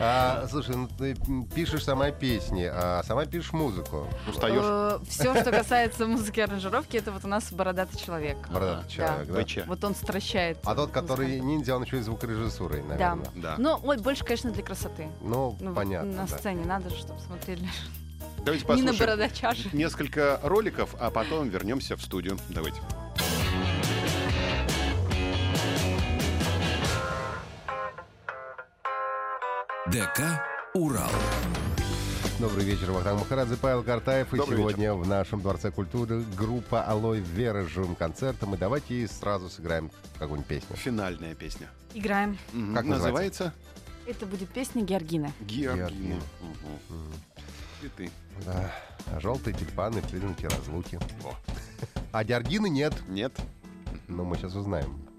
А, 0.00 0.48
слушай, 0.50 0.74
ну 0.74 0.88
ты 0.88 1.16
пишешь 1.54 1.84
сама 1.84 2.10
песни, 2.10 2.68
а 2.68 3.04
сама 3.04 3.26
пишешь 3.26 3.52
музыку. 3.52 4.08
Устаешь? 4.28 5.00
Все, 5.08 5.40
что 5.40 5.52
касается 5.52 6.06
музыки 6.06 6.40
и 6.40 6.42
аранжировки, 6.42 6.96
это 6.96 7.12
вот 7.12 7.24
у 7.24 7.28
нас 7.28 7.52
бородатый 7.52 7.96
человек. 7.98 8.36
Бородатый 8.48 8.90
человек, 8.90 9.28
да? 9.28 9.44
ВЧ. 9.44 9.58
Вот 9.68 9.84
он 9.84 9.94
стращает. 9.94 10.58
А 10.64 10.74
тот, 10.74 10.90
который 10.90 11.38
ниндзя, 11.38 11.76
он 11.76 11.84
еще 11.84 11.98
и 11.98 12.00
звукорежиссурой, 12.00 12.82
наверное. 12.82 13.30
Да. 13.36 13.54
Ну, 13.58 13.78
ой, 13.84 13.98
больше, 13.98 14.24
конечно, 14.24 14.50
для 14.50 14.64
красоты. 14.64 15.06
Ну, 15.20 15.56
Ну, 15.60 15.72
понятно. 15.72 16.22
На 16.22 16.26
сцене 16.26 16.64
надо 16.64 16.90
же, 16.90 16.96
чтобы 16.96 17.20
смотрели 17.20 17.68
Давайте 18.44 18.64
послушаем 18.64 18.98
бородача 18.98 19.54
несколько 19.72 20.40
роликов, 20.42 20.94
а 20.98 21.10
потом 21.10 21.48
вернемся 21.48 21.96
в 21.96 22.02
студию. 22.02 22.38
Давайте. 22.48 22.80
ДК 29.86 30.40
«Урал». 30.74 31.10
Добрый 32.38 32.64
вечер, 32.64 32.90
Вахтанг 32.92 33.20
Махарадзе, 33.20 33.56
Павел 33.56 33.82
Картаев. 33.82 34.32
И 34.32 34.36
Добрый 34.36 34.56
сегодня 34.56 34.94
в 34.94 35.06
нашем 35.06 35.42
Дворце 35.42 35.70
культуры 35.70 36.22
группа 36.38 36.82
«Алой 36.82 37.20
Вера» 37.20 37.64
с 37.64 37.68
живым 37.68 37.94
концертом. 37.94 38.54
И 38.54 38.58
давайте 38.58 39.06
сразу 39.08 39.50
сыграем 39.50 39.90
какую-нибудь 40.18 40.48
песню. 40.48 40.76
Финальная 40.76 41.34
песня. 41.34 41.68
Играем. 41.92 42.38
Мгм. 42.52 42.74
Как 42.74 42.84
называется? 42.86 43.52
Это 44.06 44.24
будет 44.24 44.48
песня 44.48 44.82
Георгины. 44.82 45.34
Георгина. 45.40 45.88
Георгина. 45.88 46.20
Мгм. 46.88 47.12
Цветы. 47.80 48.10
Да. 48.29 48.29
Желтые 49.20 49.54
тюльпаны, 49.54 50.02
признаки 50.02 50.46
разлуки. 50.46 50.98
Во. 51.22 51.34
А 52.12 52.24
Георгины 52.24 52.68
нет. 52.68 52.94
Нет? 53.08 53.32
Но 54.08 54.24
мы 54.24 54.36
сейчас 54.36 54.54
узнаем. 54.54 55.09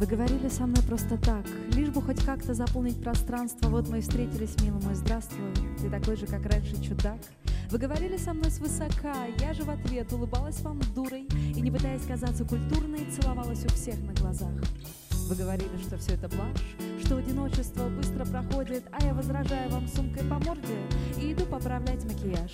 Вы 0.00 0.06
говорили 0.06 0.48
со 0.48 0.66
мной 0.66 0.82
просто 0.82 1.16
так, 1.16 1.46
лишь 1.72 1.88
бы 1.88 2.02
хоть 2.02 2.22
как-то 2.24 2.52
заполнить 2.52 3.00
пространство. 3.00 3.68
Вот 3.68 3.88
мы 3.88 3.98
и 3.98 4.00
встретились, 4.00 4.60
милый 4.60 4.82
мой, 4.82 4.94
здравствуй. 4.94 5.52
Ты 5.80 5.88
такой 5.88 6.16
же, 6.16 6.26
как 6.26 6.44
раньше, 6.46 6.82
чудак. 6.82 7.18
Вы 7.70 7.78
говорили 7.78 8.16
со 8.16 8.34
мной 8.34 8.50
свысока, 8.50 9.14
я 9.38 9.54
же 9.54 9.62
в 9.62 9.70
ответ 9.70 10.12
улыбалась 10.12 10.60
вам 10.60 10.80
дурой 10.94 11.28
и, 11.56 11.60
не 11.60 11.70
пытаясь 11.70 12.04
казаться 12.06 12.44
культурной, 12.44 13.06
целовалась 13.10 13.64
у 13.64 13.68
всех 13.68 13.98
на 14.00 14.12
глазах. 14.14 14.52
Вы 15.28 15.36
говорили, 15.36 15.78
что 15.80 15.96
все 15.96 16.14
это 16.14 16.28
блажь, 16.28 17.04
что 17.04 17.16
одиночество 17.16 17.88
быстро 17.88 18.24
проходит, 18.26 18.84
а 18.92 19.02
я 19.04 19.14
возражаю 19.14 19.70
вам 19.70 19.86
сумкой 19.88 20.24
по 20.24 20.38
морде 20.40 20.76
и 21.20 21.32
иду 21.32 21.46
поправлять 21.46 22.04
макияж. 22.04 22.50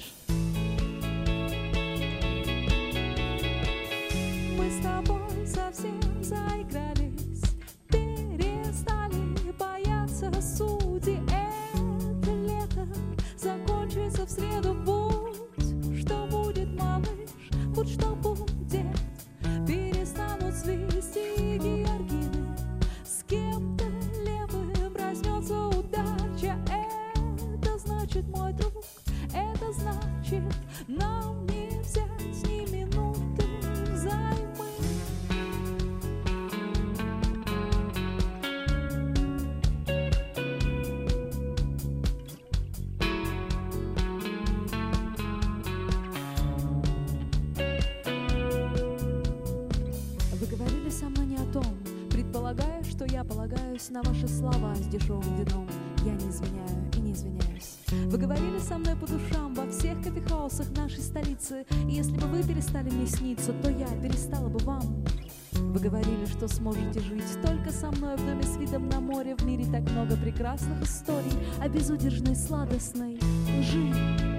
Том, 51.53 51.65
предполагая, 52.11 52.83
что 52.85 53.05
я 53.07 53.25
полагаюсь 53.25 53.91
на 53.91 54.03
ваши 54.03 54.29
слова 54.29 54.75
с 54.75 54.87
дешевым 54.87 55.37
вином. 55.37 55.69
Я 56.05 56.13
не 56.13 56.31
извиняю 56.31 56.91
и 56.97 57.01
не 57.01 57.13
извиняюсь. 57.13 57.79
Вы 58.07 58.19
говорили 58.19 58.59
со 58.59 58.79
мной 58.79 58.97
по 58.97 59.07
душам 59.07 59.55
во 59.55 59.67
всех 59.71 60.01
кофехаусах 60.03 60.71
нашей 60.77 61.01
столицы. 61.01 61.67
И 61.89 61.93
если 61.93 62.13
бы 62.13 62.27
вы 62.27 62.43
перестали 62.43 62.91
мне 62.91 63.07
сниться, 63.07 63.53
то 63.53 63.71
я 63.71 63.89
перестала 64.01 64.49
бы 64.49 64.59
вам. 64.65 65.05
Вы 65.53 65.81
говорили, 65.81 66.25
что 66.27 66.47
сможете 66.49 67.01
жить 67.01 67.25
только 67.45 67.71
со 67.71 67.91
мной 67.91 68.17
в 68.17 68.25
доме 68.25 68.43
с 68.43 68.57
видом 68.57 68.89
на 68.89 69.01
море. 69.01 69.35
В 69.37 69.45
мире 69.45 69.65
так 69.71 69.83
много 69.91 70.17
прекрасных 70.17 70.83
историй 70.83 71.33
о 71.61 71.69
безудержной 71.69 72.37
сладостной 72.37 73.19
лжи. 73.59 74.30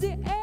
de 0.00 0.39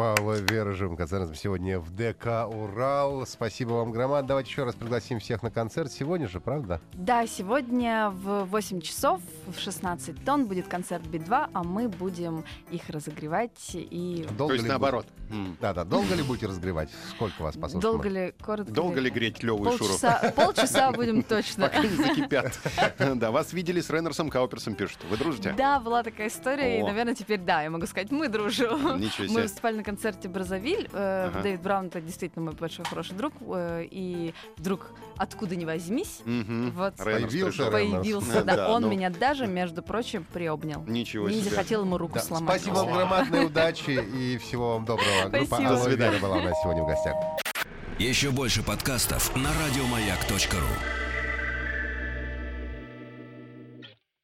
Вера 0.00 0.72
Жим 0.72 0.96
концертом 0.96 1.34
сегодня 1.34 1.78
в 1.78 1.90
ДК 1.94 2.46
«Урал». 2.48 3.26
Спасибо 3.26 3.72
вам, 3.72 3.90
громад. 3.92 4.24
Давайте 4.24 4.48
еще 4.50 4.64
раз 4.64 4.74
пригласим 4.74 5.20
всех 5.20 5.42
на 5.42 5.50
концерт. 5.50 5.92
Сегодня 5.92 6.26
же, 6.26 6.40
правда? 6.40 6.80
Да, 6.94 7.26
сегодня 7.26 8.08
в 8.08 8.44
8 8.44 8.80
часов 8.80 9.20
в 9.46 9.60
16 9.60 10.24
тонн 10.24 10.46
будет 10.46 10.68
концерт 10.68 11.06
Би-2, 11.06 11.50
а 11.52 11.62
мы 11.64 11.90
будем 11.90 12.44
их 12.70 12.88
разогревать 12.88 13.58
и... 13.74 14.24
То 14.26 14.34
Долго 14.34 14.54
есть 14.54 14.64
ли 14.64 14.70
наоборот. 14.70 15.06
будет- 15.28 15.60
Да-да, 15.60 15.84
долго 15.84 16.14
ли 16.14 16.22
будете 16.22 16.46
разогревать? 16.46 16.88
Сколько 17.10 17.42
вас 17.42 17.56
послушать? 17.56 17.82
Долго 17.82 18.08
ли, 18.08 18.34
коротко 18.40 18.72
Долго 18.72 19.00
ли 19.00 19.10
греть 19.10 19.42
Леву 19.42 19.68
и 19.70 19.76
Шуру? 19.76 19.94
Полчаса, 20.34 20.92
будем 20.96 21.22
точно. 21.22 21.64
Пока 21.68 21.80
не 21.82 21.88
закипят. 21.94 22.58
Да, 23.16 23.30
вас 23.30 23.52
видели 23.52 23.82
с 23.82 23.90
Рейнерсом 23.90 24.30
Кауперсом, 24.30 24.74
пишут. 24.76 24.98
Вы 25.10 25.18
дружите? 25.18 25.52
Да, 25.58 25.78
была 25.78 26.02
такая 26.02 26.28
история, 26.28 26.80
и, 26.80 26.82
наверное, 26.82 27.14
теперь 27.14 27.38
да, 27.40 27.60
я 27.62 27.68
могу 27.68 27.84
сказать, 27.84 28.10
мы 28.10 28.28
дружим. 28.28 28.98
Ничего 28.98 29.24
Мы 29.24 29.28
себе. 29.28 29.42
выступали 29.42 29.76
на 29.76 29.89
концерте 29.90 30.28
Бразовиль. 30.28 30.88
э, 30.92 31.30
Ага. 31.30 31.42
Дэвид 31.42 31.62
Браун 31.62 31.86
это 31.86 32.00
действительно 32.00 32.44
мой 32.44 32.54
большой 32.54 32.84
хороший 32.84 33.14
друг. 33.16 33.32
э, 33.40 33.86
И 33.90 34.32
вдруг 34.56 34.90
откуда 35.16 35.56
ни 35.56 35.64
возьмись, 35.64 36.20
Мгм. 36.24 36.70
вот 36.76 36.94
Появился 36.96 37.70
появился. 37.70 38.44
Да, 38.44 38.56
Да, 38.56 38.70
он 38.70 38.82
ну. 38.82 38.88
меня 38.90 39.10
даже, 39.10 39.46
между 39.46 39.82
прочим, 39.82 40.24
приобнял. 40.32 40.82
Ничего 40.86 41.28
Не 41.28 41.40
себе. 41.40 41.50
захотел 41.50 41.82
ему 41.82 41.98
руку 41.98 42.14
Да, 42.14 42.20
сломать. 42.20 42.60
Спасибо 42.60 42.76
вам, 42.84 42.92
громадной 42.92 43.46
удачи 43.46 43.90
и 43.90 44.38
всего 44.38 44.74
вам 44.74 44.84
доброго. 44.84 45.28
Группа 45.28 45.46
Спасибо. 45.46 45.70
«Алоэ 45.70 45.96
Вера» 45.96 46.18
была 46.18 46.36
у 46.38 46.42
нас 46.42 46.60
сегодня 46.62 46.82
в 46.82 46.86
гостях. 46.86 47.14
Еще 47.98 48.30
больше 48.30 48.62
подкастов 48.62 49.34
на 49.36 49.50
радиомаяк.ру. 49.52 51.09